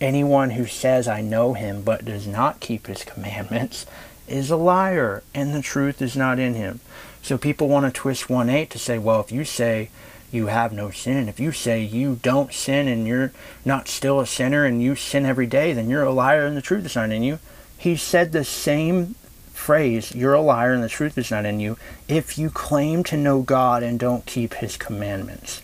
Anyone 0.00 0.50
who 0.50 0.66
says, 0.66 1.08
I 1.08 1.20
know 1.20 1.54
him, 1.54 1.82
but 1.82 2.04
does 2.04 2.26
not 2.26 2.60
keep 2.60 2.86
his 2.86 3.04
commandments 3.04 3.86
is 4.28 4.50
a 4.50 4.56
liar, 4.56 5.22
and 5.34 5.54
the 5.54 5.62
truth 5.62 6.02
is 6.02 6.16
not 6.16 6.38
in 6.38 6.54
him. 6.54 6.80
So 7.22 7.38
people 7.38 7.68
want 7.68 7.86
to 7.86 7.92
twist 7.92 8.28
1 8.28 8.50
8 8.50 8.70
to 8.70 8.78
say, 8.78 8.98
well, 8.98 9.20
if 9.20 9.32
you 9.32 9.44
say 9.44 9.90
you 10.30 10.48
have 10.48 10.72
no 10.72 10.90
sin, 10.90 11.28
if 11.28 11.40
you 11.40 11.52
say 11.52 11.82
you 11.82 12.18
don't 12.22 12.52
sin 12.52 12.88
and 12.88 13.06
you're 13.06 13.32
not 13.64 13.88
still 13.88 14.20
a 14.20 14.26
sinner 14.26 14.64
and 14.64 14.82
you 14.82 14.96
sin 14.96 15.24
every 15.24 15.46
day, 15.46 15.72
then 15.72 15.88
you're 15.88 16.02
a 16.02 16.12
liar 16.12 16.44
and 16.44 16.56
the 16.56 16.62
truth 16.62 16.84
is 16.84 16.96
not 16.96 17.10
in 17.10 17.22
you 17.22 17.38
he 17.76 17.96
said 17.96 18.32
the 18.32 18.44
same 18.44 19.14
phrase, 19.52 20.14
you're 20.14 20.34
a 20.34 20.40
liar 20.40 20.72
and 20.72 20.82
the 20.82 20.88
truth 20.88 21.16
is 21.18 21.30
not 21.30 21.44
in 21.44 21.60
you, 21.60 21.76
if 22.08 22.38
you 22.38 22.50
claim 22.50 23.04
to 23.04 23.16
know 23.16 23.42
God 23.42 23.82
and 23.82 23.98
don't 23.98 24.26
keep 24.26 24.54
his 24.54 24.76
commandments. 24.76 25.62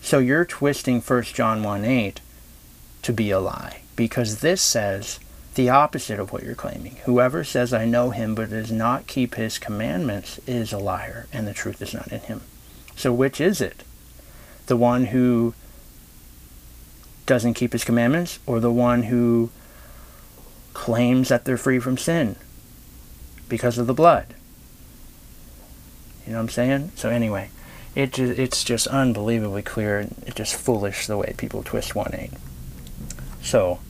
So 0.00 0.18
you're 0.18 0.44
twisting 0.44 1.00
1 1.00 1.22
John 1.24 1.62
1 1.62 1.84
8 1.84 2.20
to 3.02 3.12
be 3.12 3.30
a 3.30 3.40
lie 3.40 3.82
because 3.96 4.40
this 4.40 4.62
says 4.62 5.18
the 5.54 5.68
opposite 5.68 6.18
of 6.18 6.32
what 6.32 6.42
you're 6.42 6.54
claiming. 6.54 6.96
Whoever 7.04 7.44
says, 7.44 7.72
I 7.72 7.84
know 7.84 8.10
him 8.10 8.34
but 8.34 8.50
does 8.50 8.72
not 8.72 9.06
keep 9.06 9.34
his 9.34 9.58
commandments 9.58 10.40
is 10.46 10.72
a 10.72 10.78
liar 10.78 11.26
and 11.32 11.46
the 11.46 11.52
truth 11.52 11.82
is 11.82 11.92
not 11.92 12.08
in 12.08 12.20
him. 12.20 12.42
So 12.96 13.12
which 13.12 13.40
is 13.40 13.60
it? 13.60 13.84
The 14.66 14.76
one 14.76 15.06
who 15.06 15.54
doesn't 17.26 17.54
keep 17.54 17.72
his 17.72 17.84
commandments 17.84 18.38
or 18.46 18.60
the 18.60 18.72
one 18.72 19.04
who 19.04 19.50
claims 20.72 21.28
that 21.28 21.44
they're 21.44 21.58
free 21.58 21.78
from 21.78 21.98
sin 21.98 22.36
because 23.48 23.76
of 23.76 23.86
the 23.86 23.94
blood. 23.94 24.34
You 26.26 26.32
know 26.32 26.38
what 26.38 26.44
I'm 26.44 26.48
saying? 26.48 26.92
So 26.94 27.10
anyway, 27.10 27.50
it 27.94 28.18
it's 28.18 28.64
just 28.64 28.86
unbelievably 28.86 29.62
clear. 29.62 30.08
It's 30.26 30.36
just 30.36 30.54
foolish 30.54 31.06
the 31.06 31.16
way 31.16 31.34
people 31.36 31.62
twist 31.62 31.94
1.8. 31.94 32.32
So, 33.42 33.80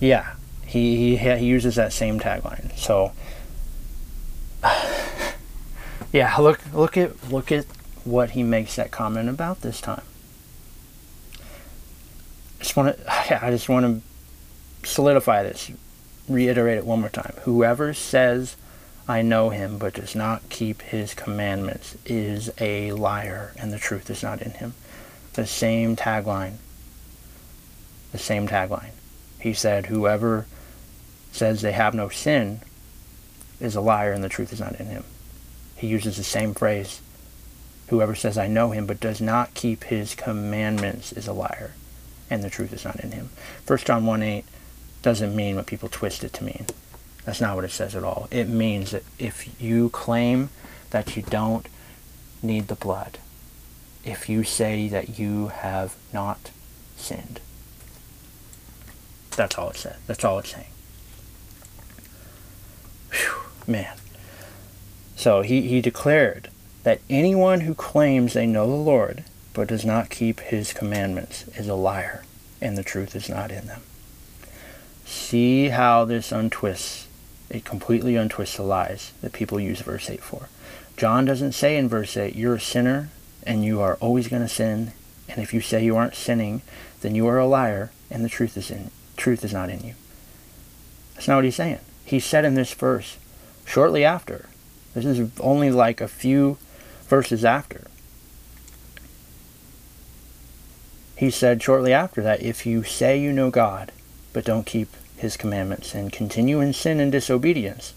yeah, 0.00 0.34
he, 0.66 1.16
he, 1.16 1.16
he 1.16 1.46
uses 1.46 1.76
that 1.76 1.92
same 1.92 2.20
tagline. 2.20 2.76
So, 2.76 3.12
yeah, 6.12 6.36
look 6.36 6.60
look 6.72 6.96
at 6.96 7.30
look 7.30 7.50
at 7.50 7.64
what 8.04 8.30
he 8.30 8.42
makes 8.42 8.76
that 8.76 8.90
comment 8.90 9.28
about 9.28 9.60
this 9.62 9.80
time. 9.80 10.02
I 12.60 12.60
just 12.60 12.76
want 12.76 12.96
to 12.96 13.44
I 13.44 13.50
just 13.50 13.68
want 13.68 14.02
to 14.82 14.88
solidify 14.88 15.42
this, 15.42 15.70
reiterate 16.28 16.78
it 16.78 16.84
one 16.84 17.00
more 17.00 17.08
time. 17.08 17.34
Whoever 17.42 17.94
says, 17.94 18.56
I 19.06 19.22
know 19.22 19.50
him, 19.50 19.78
but 19.78 19.94
does 19.94 20.14
not 20.14 20.48
keep 20.50 20.82
his 20.82 21.14
commandments 21.14 21.96
is 22.04 22.50
a 22.58 22.92
liar, 22.92 23.52
and 23.56 23.72
the 23.72 23.78
truth 23.78 24.10
is 24.10 24.22
not 24.22 24.42
in 24.42 24.52
him. 24.52 24.74
The 25.32 25.46
same 25.46 25.96
tagline. 25.96 26.56
The 28.12 28.18
same 28.18 28.48
tagline. 28.48 28.90
He 29.40 29.52
said, 29.52 29.86
Whoever 29.86 30.46
says 31.32 31.60
they 31.60 31.72
have 31.72 31.94
no 31.94 32.08
sin 32.08 32.60
is 33.60 33.76
a 33.76 33.80
liar, 33.80 34.12
and 34.12 34.24
the 34.24 34.28
truth 34.28 34.52
is 34.52 34.60
not 34.60 34.78
in 34.80 34.86
him. 34.86 35.04
He 35.76 35.86
uses 35.86 36.16
the 36.16 36.24
same 36.24 36.54
phrase. 36.54 37.00
Whoever 37.88 38.14
says, 38.14 38.36
I 38.36 38.48
know 38.48 38.70
him, 38.70 38.86
but 38.86 39.00
does 39.00 39.20
not 39.20 39.54
keep 39.54 39.84
his 39.84 40.14
commandments 40.14 41.12
is 41.12 41.26
a 41.26 41.32
liar, 41.32 41.72
and 42.28 42.42
the 42.42 42.50
truth 42.50 42.72
is 42.72 42.84
not 42.84 43.00
in 43.00 43.12
him. 43.12 43.30
1 43.66 43.78
John 43.80 44.06
1 44.06 44.22
8 44.22 44.44
doesn't 45.02 45.36
mean 45.36 45.56
what 45.56 45.66
people 45.66 45.88
twist 45.88 46.24
it 46.24 46.32
to 46.34 46.44
mean. 46.44 46.66
That's 47.24 47.40
not 47.40 47.56
what 47.56 47.64
it 47.64 47.70
says 47.70 47.94
at 47.94 48.04
all. 48.04 48.26
It 48.30 48.48
means 48.48 48.90
that 48.90 49.04
if 49.18 49.60
you 49.60 49.90
claim 49.90 50.50
that 50.90 51.16
you 51.16 51.22
don't 51.22 51.68
need 52.42 52.68
the 52.68 52.74
blood, 52.74 53.18
if 54.04 54.28
you 54.28 54.44
say 54.44 54.88
that 54.88 55.18
you 55.18 55.48
have 55.48 55.94
not 56.12 56.50
sinned, 56.96 57.40
that's 59.38 59.56
all 59.56 59.70
it 59.70 59.76
says. 59.76 59.96
That's 60.06 60.24
all 60.24 60.40
it's 60.40 60.50
saying. 60.50 60.66
Whew, 63.12 63.72
man. 63.72 63.96
So 65.16 65.42
he, 65.42 65.62
he 65.62 65.80
declared 65.80 66.50
that 66.82 67.00
anyone 67.08 67.60
who 67.62 67.74
claims 67.74 68.32
they 68.32 68.46
know 68.46 68.66
the 68.66 68.72
Lord 68.72 69.24
but 69.54 69.68
does 69.68 69.84
not 69.84 70.10
keep 70.10 70.40
his 70.40 70.72
commandments 70.72 71.46
is 71.56 71.68
a 71.68 71.74
liar, 71.74 72.24
and 72.60 72.76
the 72.76 72.82
truth 72.82 73.14
is 73.16 73.28
not 73.28 73.50
in 73.50 73.66
them. 73.66 73.82
See 75.06 75.68
how 75.68 76.04
this 76.04 76.32
untwists, 76.32 77.06
it 77.48 77.64
completely 77.64 78.16
untwists 78.16 78.56
the 78.56 78.62
lies 78.64 79.12
that 79.22 79.32
people 79.32 79.58
use 79.60 79.80
verse 79.80 80.10
8 80.10 80.20
for. 80.20 80.48
John 80.96 81.24
doesn't 81.24 81.52
say 81.52 81.76
in 81.76 81.88
verse 81.88 82.16
8, 82.16 82.34
you're 82.34 82.56
a 82.56 82.60
sinner 82.60 83.08
and 83.44 83.64
you 83.64 83.80
are 83.80 83.96
always 84.00 84.26
going 84.26 84.42
to 84.42 84.48
sin, 84.48 84.92
and 85.28 85.40
if 85.40 85.54
you 85.54 85.60
say 85.60 85.84
you 85.84 85.96
aren't 85.96 86.16
sinning, 86.16 86.62
then 87.02 87.14
you 87.14 87.26
are 87.28 87.38
a 87.38 87.46
liar 87.46 87.92
and 88.10 88.24
the 88.24 88.28
truth 88.28 88.56
is 88.56 88.70
in 88.70 88.90
truth 89.18 89.44
is 89.44 89.52
not 89.52 89.70
in 89.70 89.80
you. 89.80 89.94
That's 91.14 91.28
not 91.28 91.36
what 91.36 91.44
he's 91.44 91.56
saying. 91.56 91.80
He 92.04 92.20
said 92.20 92.44
in 92.44 92.54
this 92.54 92.72
verse, 92.72 93.18
shortly 93.66 94.04
after, 94.04 94.48
this 94.94 95.04
is 95.04 95.30
only 95.40 95.70
like 95.70 96.00
a 96.00 96.08
few 96.08 96.56
verses 97.08 97.44
after. 97.44 97.86
He 101.16 101.30
said 101.30 101.62
shortly 101.62 101.92
after 101.92 102.22
that, 102.22 102.42
if 102.42 102.64
you 102.64 102.84
say 102.84 103.20
you 103.20 103.32
know 103.32 103.50
God, 103.50 103.92
but 104.32 104.44
don't 104.44 104.64
keep 104.64 104.88
his 105.16 105.36
commandments 105.36 105.94
and 105.94 106.12
continue 106.12 106.60
in 106.60 106.72
sin 106.72 107.00
and 107.00 107.10
disobedience, 107.10 107.92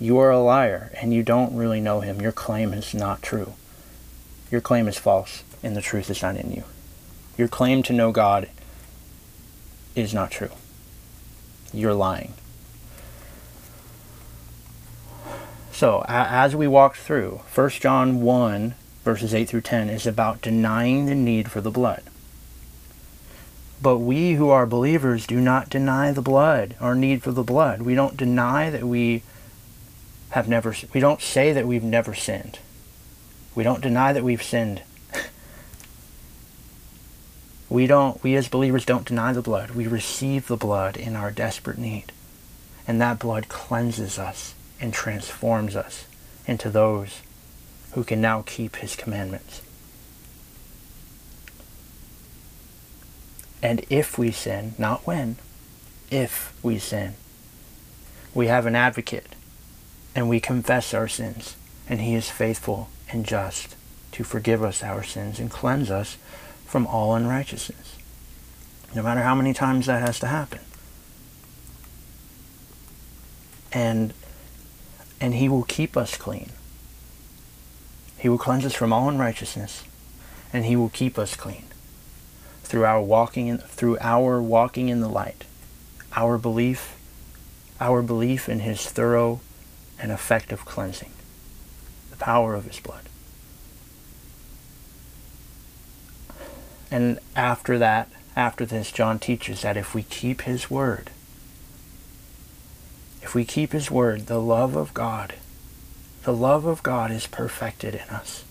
you 0.00 0.18
are 0.18 0.30
a 0.30 0.40
liar 0.40 0.90
and 1.00 1.14
you 1.14 1.22
don't 1.22 1.56
really 1.56 1.80
know 1.80 2.00
him. 2.00 2.20
Your 2.20 2.32
claim 2.32 2.72
is 2.72 2.92
not 2.92 3.22
true. 3.22 3.54
Your 4.50 4.60
claim 4.60 4.88
is 4.88 4.98
false 4.98 5.44
and 5.62 5.76
the 5.76 5.80
truth 5.80 6.10
is 6.10 6.22
not 6.22 6.36
in 6.36 6.50
you. 6.50 6.64
Your 7.38 7.48
claim 7.48 7.82
to 7.84 7.92
know 7.92 8.10
God 8.10 8.48
is 9.94 10.14
not 10.14 10.30
true. 10.30 10.50
You're 11.72 11.94
lying. 11.94 12.34
So, 15.72 16.04
as 16.06 16.54
we 16.54 16.68
walked 16.68 16.98
through, 16.98 17.40
1 17.52 17.70
John 17.70 18.20
1, 18.22 18.74
verses 19.02 19.34
8 19.34 19.48
through 19.48 19.62
10, 19.62 19.90
is 19.90 20.06
about 20.06 20.40
denying 20.40 21.06
the 21.06 21.16
need 21.16 21.50
for 21.50 21.60
the 21.60 21.70
blood. 21.70 22.02
But 23.82 23.98
we 23.98 24.34
who 24.34 24.50
are 24.50 24.66
believers 24.66 25.26
do 25.26 25.40
not 25.40 25.68
deny 25.68 26.12
the 26.12 26.22
blood, 26.22 26.76
our 26.80 26.94
need 26.94 27.22
for 27.22 27.32
the 27.32 27.42
blood. 27.42 27.82
We 27.82 27.96
don't 27.96 28.16
deny 28.16 28.70
that 28.70 28.84
we 28.84 29.24
have 30.30 30.48
never, 30.48 30.74
we 30.92 31.00
don't 31.00 31.20
say 31.20 31.52
that 31.52 31.66
we've 31.66 31.82
never 31.82 32.14
sinned. 32.14 32.60
We 33.54 33.64
don't 33.64 33.82
deny 33.82 34.12
that 34.12 34.24
we've 34.24 34.42
sinned. 34.42 34.82
We 37.74 37.88
don't, 37.88 38.22
we 38.22 38.36
as 38.36 38.46
believers 38.46 38.84
don't 38.84 39.04
deny 39.04 39.32
the 39.32 39.42
blood. 39.42 39.72
We 39.72 39.88
receive 39.88 40.46
the 40.46 40.56
blood 40.56 40.96
in 40.96 41.16
our 41.16 41.32
desperate 41.32 41.76
need. 41.76 42.12
And 42.86 43.00
that 43.00 43.18
blood 43.18 43.48
cleanses 43.48 44.16
us 44.16 44.54
and 44.80 44.94
transforms 44.94 45.74
us 45.74 46.06
into 46.46 46.70
those 46.70 47.20
who 47.94 48.04
can 48.04 48.20
now 48.20 48.44
keep 48.46 48.76
his 48.76 48.94
commandments. 48.94 49.60
And 53.60 53.84
if 53.90 54.16
we 54.16 54.30
sin, 54.30 54.74
not 54.78 55.04
when, 55.04 55.36
if 56.12 56.56
we 56.62 56.78
sin, 56.78 57.14
we 58.32 58.46
have 58.46 58.66
an 58.66 58.76
advocate 58.76 59.34
and 60.14 60.28
we 60.28 60.38
confess 60.38 60.94
our 60.94 61.08
sins, 61.08 61.56
and 61.88 62.00
he 62.00 62.14
is 62.14 62.30
faithful 62.30 62.88
and 63.10 63.26
just 63.26 63.74
to 64.12 64.22
forgive 64.22 64.62
us 64.62 64.84
our 64.84 65.02
sins 65.02 65.40
and 65.40 65.50
cleanse 65.50 65.90
us 65.90 66.18
from 66.74 66.88
all 66.88 67.14
unrighteousness. 67.14 67.94
No 68.96 69.02
matter 69.04 69.22
how 69.22 69.36
many 69.36 69.54
times 69.54 69.86
that 69.86 70.02
has 70.02 70.18
to 70.18 70.26
happen. 70.26 70.58
And 73.70 74.12
and 75.20 75.34
he 75.34 75.48
will 75.48 75.62
keep 75.62 75.96
us 75.96 76.16
clean. 76.16 76.50
He 78.18 78.28
will 78.28 78.38
cleanse 78.38 78.66
us 78.66 78.74
from 78.74 78.92
all 78.92 79.08
unrighteousness, 79.08 79.84
and 80.52 80.64
he 80.64 80.74
will 80.74 80.88
keep 80.88 81.16
us 81.16 81.36
clean 81.36 81.66
through 82.64 82.84
our 82.84 83.00
walking 83.00 83.46
in, 83.46 83.58
through 83.58 83.96
our 84.00 84.42
walking 84.42 84.88
in 84.88 84.98
the 84.98 85.08
light, 85.08 85.44
our 86.16 86.38
belief, 86.38 86.96
our 87.80 88.02
belief 88.02 88.48
in 88.48 88.58
his 88.58 88.84
thorough 88.84 89.38
and 89.96 90.10
effective 90.10 90.64
cleansing, 90.64 91.12
the 92.10 92.16
power 92.16 92.56
of 92.56 92.64
his 92.64 92.80
blood. 92.80 93.03
And 96.94 97.18
after 97.34 97.76
that, 97.78 98.08
after 98.36 98.64
this, 98.64 98.92
John 98.92 99.18
teaches 99.18 99.62
that 99.62 99.76
if 99.76 99.96
we 99.96 100.04
keep 100.04 100.42
his 100.42 100.70
word, 100.70 101.10
if 103.20 103.34
we 103.34 103.44
keep 103.44 103.72
his 103.72 103.90
word, 103.90 104.28
the 104.28 104.40
love 104.40 104.76
of 104.76 104.94
God, 104.94 105.34
the 106.22 106.32
love 106.32 106.64
of 106.64 106.84
God 106.84 107.10
is 107.10 107.26
perfected 107.26 107.96
in 107.96 108.08
us. 108.10 108.44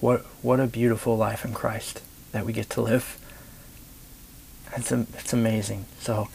what 0.00 0.22
what 0.42 0.58
a 0.58 0.66
beautiful 0.66 1.16
life 1.16 1.44
in 1.44 1.54
Christ 1.54 2.02
that 2.32 2.44
we 2.44 2.52
get 2.52 2.68
to 2.70 2.80
live. 2.80 3.16
It's 4.76 4.90
it's 4.90 5.32
amazing. 5.32 5.84
So 6.00 6.26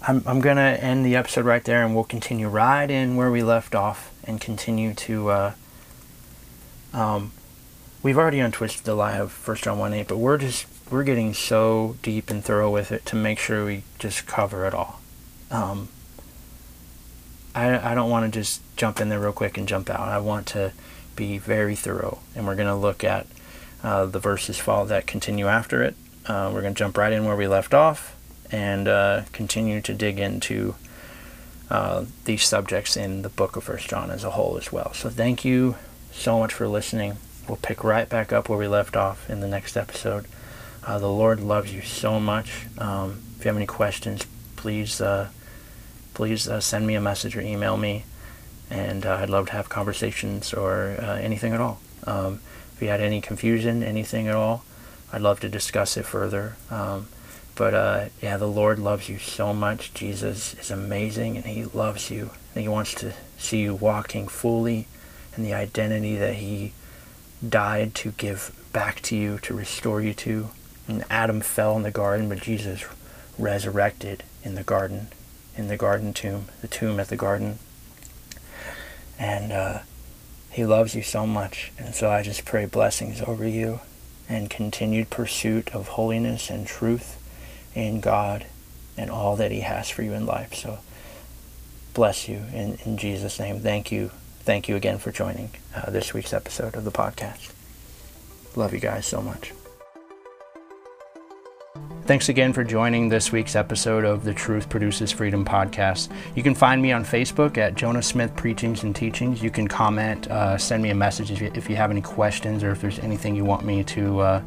I'm 0.00 0.22
I'm 0.26 0.40
gonna 0.40 0.78
end 0.80 1.04
the 1.04 1.16
episode 1.16 1.44
right 1.44 1.64
there, 1.64 1.84
and 1.84 1.94
we'll 1.94 2.04
continue 2.04 2.48
right 2.48 2.90
in 2.90 3.14
where 3.14 3.30
we 3.30 3.42
left 3.42 3.74
off, 3.74 4.10
and 4.24 4.40
continue 4.40 4.94
to. 4.94 5.28
Uh, 5.28 5.52
um, 6.96 7.30
we've 8.02 8.18
already 8.18 8.40
untwisted 8.40 8.84
the 8.84 8.94
lie 8.94 9.18
of 9.18 9.30
First 9.30 9.64
John 9.64 9.78
one 9.78 9.92
eight, 9.92 10.08
but 10.08 10.16
we're 10.16 10.38
just 10.38 10.66
we're 10.90 11.04
getting 11.04 11.34
so 11.34 11.96
deep 12.02 12.30
and 12.30 12.42
thorough 12.42 12.70
with 12.70 12.90
it 12.90 13.04
to 13.06 13.16
make 13.16 13.38
sure 13.38 13.64
we 13.64 13.82
just 13.98 14.26
cover 14.26 14.66
it 14.66 14.74
all. 14.74 15.00
Um, 15.50 15.88
I 17.54 17.92
I 17.92 17.94
don't 17.94 18.10
want 18.10 18.32
to 18.32 18.40
just 18.40 18.62
jump 18.76 19.00
in 19.00 19.10
there 19.10 19.20
real 19.20 19.32
quick 19.32 19.58
and 19.58 19.68
jump 19.68 19.90
out. 19.90 20.08
I 20.08 20.18
want 20.18 20.46
to 20.48 20.72
be 21.14 21.38
very 21.38 21.76
thorough, 21.76 22.18
and 22.34 22.46
we're 22.46 22.56
going 22.56 22.68
to 22.68 22.74
look 22.74 23.04
at 23.04 23.26
uh, 23.82 24.06
the 24.06 24.18
verses 24.18 24.58
follow 24.58 24.86
that 24.86 25.06
continue 25.06 25.46
after 25.46 25.82
it. 25.82 25.94
Uh, 26.26 26.50
we're 26.52 26.62
going 26.62 26.74
to 26.74 26.78
jump 26.78 26.96
right 26.96 27.12
in 27.12 27.24
where 27.24 27.36
we 27.36 27.46
left 27.46 27.74
off 27.74 28.16
and 28.50 28.88
uh, 28.88 29.22
continue 29.32 29.80
to 29.80 29.94
dig 29.94 30.18
into 30.18 30.74
uh, 31.70 32.04
these 32.24 32.42
subjects 32.44 32.96
in 32.96 33.22
the 33.22 33.28
book 33.28 33.56
of 33.56 33.64
First 33.64 33.88
John 33.88 34.10
as 34.10 34.24
a 34.24 34.30
whole 34.30 34.56
as 34.56 34.72
well. 34.72 34.92
So 34.94 35.08
thank 35.08 35.44
you 35.44 35.76
so 36.16 36.38
much 36.38 36.52
for 36.52 36.66
listening. 36.66 37.18
We'll 37.48 37.58
pick 37.58 37.84
right 37.84 38.08
back 38.08 38.32
up 38.32 38.48
where 38.48 38.58
we 38.58 38.66
left 38.66 38.96
off 38.96 39.30
in 39.30 39.40
the 39.40 39.48
next 39.48 39.76
episode. 39.76 40.26
Uh, 40.84 40.98
the 40.98 41.10
Lord 41.10 41.40
loves 41.40 41.72
you 41.72 41.82
so 41.82 42.18
much. 42.18 42.66
Um, 42.78 43.22
if 43.38 43.44
you 43.44 43.48
have 43.48 43.56
any 43.56 43.66
questions, 43.66 44.26
please 44.56 45.00
uh, 45.00 45.28
please 46.14 46.48
send 46.64 46.86
me 46.86 46.94
a 46.94 47.00
message 47.00 47.36
or 47.36 47.40
email 47.40 47.76
me 47.76 48.04
and 48.70 49.06
uh, 49.06 49.16
I'd 49.16 49.30
love 49.30 49.46
to 49.46 49.52
have 49.52 49.68
conversations 49.68 50.52
or 50.52 50.96
uh, 51.00 51.16
anything 51.16 51.52
at 51.52 51.60
all. 51.60 51.80
Um, 52.06 52.40
if 52.74 52.82
you 52.82 52.88
had 52.88 53.00
any 53.00 53.20
confusion, 53.20 53.82
anything 53.82 54.28
at 54.28 54.34
all, 54.34 54.64
I'd 55.12 55.22
love 55.22 55.40
to 55.40 55.48
discuss 55.48 55.96
it 55.96 56.04
further. 56.04 56.56
Um, 56.70 57.08
but 57.54 57.74
uh, 57.74 58.04
yeah, 58.20 58.36
the 58.36 58.48
Lord 58.48 58.78
loves 58.78 59.08
you 59.08 59.18
so 59.18 59.54
much. 59.54 59.94
Jesus 59.94 60.54
is 60.54 60.70
amazing, 60.70 61.36
and 61.36 61.46
He 61.46 61.64
loves 61.64 62.10
you. 62.10 62.30
And 62.54 62.62
He 62.62 62.68
wants 62.68 62.94
to 62.96 63.14
see 63.38 63.62
you 63.62 63.74
walking 63.74 64.28
fully 64.28 64.88
in 65.36 65.42
the 65.42 65.54
identity 65.54 66.16
that 66.16 66.34
He 66.34 66.72
died 67.46 67.94
to 67.96 68.12
give 68.12 68.54
back 68.72 69.00
to 69.02 69.16
you, 69.16 69.38
to 69.38 69.54
restore 69.54 70.00
you 70.00 70.14
to. 70.14 70.48
And 70.88 71.04
Adam 71.10 71.40
fell 71.40 71.76
in 71.76 71.82
the 71.82 71.90
garden, 71.90 72.28
but 72.28 72.40
Jesus 72.40 72.84
resurrected 73.38 74.22
in 74.42 74.54
the 74.54 74.62
garden, 74.62 75.08
in 75.56 75.68
the 75.68 75.76
garden 75.76 76.12
tomb, 76.12 76.46
the 76.62 76.68
tomb 76.68 77.00
at 77.00 77.08
the 77.08 77.16
garden 77.16 77.58
and 79.18 79.52
uh, 79.52 79.78
He 80.50 80.64
loves 80.64 80.94
you 80.94 81.02
so 81.02 81.26
much. 81.26 81.72
And 81.78 81.94
so 81.94 82.10
I 82.10 82.22
just 82.22 82.44
pray 82.44 82.66
blessings 82.66 83.22
over 83.22 83.46
you 83.46 83.80
and 84.28 84.50
continued 84.50 85.10
pursuit 85.10 85.74
of 85.74 85.88
holiness 85.88 86.50
and 86.50 86.66
truth 86.66 87.22
in 87.74 88.00
God 88.00 88.46
and 88.96 89.10
all 89.10 89.36
that 89.36 89.52
He 89.52 89.60
has 89.60 89.88
for 89.88 90.02
you 90.02 90.12
in 90.12 90.26
life. 90.26 90.54
So 90.54 90.78
bless 91.94 92.28
you 92.28 92.42
in, 92.52 92.78
in 92.84 92.96
Jesus' 92.96 93.38
name. 93.38 93.60
Thank 93.60 93.92
you. 93.92 94.10
Thank 94.46 94.68
you 94.68 94.76
again 94.76 94.98
for 94.98 95.10
joining 95.10 95.50
uh, 95.74 95.90
this 95.90 96.14
week's 96.14 96.32
episode 96.32 96.76
of 96.76 96.84
the 96.84 96.92
podcast. 96.92 97.52
Love 98.54 98.72
you 98.72 98.78
guys 98.78 99.04
so 99.04 99.20
much. 99.20 99.52
Thanks 102.04 102.28
again 102.28 102.52
for 102.52 102.62
joining 102.62 103.08
this 103.08 103.32
week's 103.32 103.56
episode 103.56 104.04
of 104.04 104.22
the 104.22 104.32
Truth 104.32 104.68
Produces 104.68 105.10
Freedom 105.10 105.44
podcast. 105.44 106.12
You 106.36 106.44
can 106.44 106.54
find 106.54 106.80
me 106.80 106.92
on 106.92 107.04
Facebook 107.04 107.58
at 107.58 107.74
Jonah 107.74 108.00
Smith 108.00 108.36
Preachings 108.36 108.84
and 108.84 108.94
Teachings. 108.94 109.42
You 109.42 109.50
can 109.50 109.66
comment, 109.66 110.30
uh, 110.30 110.56
send 110.56 110.80
me 110.80 110.90
a 110.90 110.94
message 110.94 111.32
if 111.32 111.40
you, 111.40 111.50
if 111.56 111.68
you, 111.68 111.74
have 111.74 111.90
any 111.90 112.00
questions 112.00 112.62
or 112.62 112.70
if 112.70 112.80
there's 112.80 113.00
anything 113.00 113.34
you 113.34 113.44
want 113.44 113.64
me 113.64 113.82
to 113.82 114.20
uh, 114.20 114.42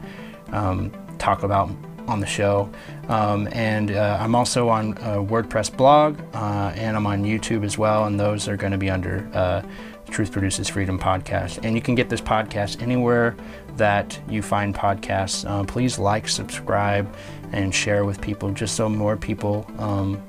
um, 0.53 0.93
talk 1.17 1.43
about 1.43 1.69
on 2.09 2.19
the 2.19 2.25
show. 2.25 2.69
Um, 3.07 3.47
and 3.51 3.91
uh, 3.91 4.17
I'm 4.19 4.35
also 4.35 4.69
on 4.69 4.93
a 4.93 5.23
WordPress 5.23 5.75
blog 5.75 6.19
uh, 6.33 6.73
and 6.75 6.95
I'm 6.95 7.07
on 7.07 7.23
YouTube 7.23 7.63
as 7.63 7.77
well, 7.77 8.05
and 8.05 8.19
those 8.19 8.47
are 8.47 8.57
going 8.57 8.71
to 8.71 8.77
be 8.77 8.89
under 8.89 9.27
uh, 9.33 9.61
Truth 10.09 10.31
Produces 10.31 10.69
Freedom 10.69 10.99
podcast. 10.99 11.59
And 11.63 11.75
you 11.75 11.81
can 11.81 11.95
get 11.95 12.09
this 12.09 12.21
podcast 12.21 12.81
anywhere 12.81 13.35
that 13.77 14.19
you 14.27 14.41
find 14.41 14.75
podcasts. 14.75 15.49
Uh, 15.49 15.63
please 15.63 15.99
like, 15.99 16.27
subscribe, 16.27 17.13
and 17.51 17.73
share 17.73 18.05
with 18.05 18.21
people 18.21 18.51
just 18.51 18.75
so 18.75 18.89
more 18.89 19.17
people 19.17 19.65
um, 19.77 20.21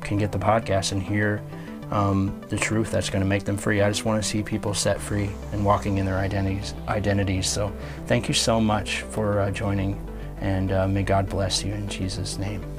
can 0.00 0.18
get 0.18 0.32
the 0.32 0.38
podcast 0.38 0.92
and 0.92 1.02
hear 1.02 1.42
um, 1.90 2.38
the 2.48 2.56
truth 2.56 2.90
that's 2.90 3.10
going 3.10 3.22
to 3.22 3.28
make 3.28 3.44
them 3.44 3.56
free. 3.56 3.80
I 3.80 3.88
just 3.88 4.04
want 4.04 4.22
to 4.22 4.28
see 4.28 4.42
people 4.42 4.74
set 4.74 5.00
free 5.00 5.30
and 5.52 5.64
walking 5.64 5.98
in 5.98 6.06
their 6.06 6.18
identities. 6.18 6.74
Identities. 6.86 7.48
So, 7.48 7.72
thank 8.06 8.28
you 8.28 8.34
so 8.34 8.60
much 8.60 9.02
for 9.02 9.40
uh, 9.40 9.50
joining, 9.50 9.98
and 10.40 10.72
uh, 10.72 10.88
may 10.88 11.02
God 11.02 11.28
bless 11.28 11.64
you 11.64 11.72
in 11.72 11.88
Jesus' 11.88 12.38
name. 12.38 12.77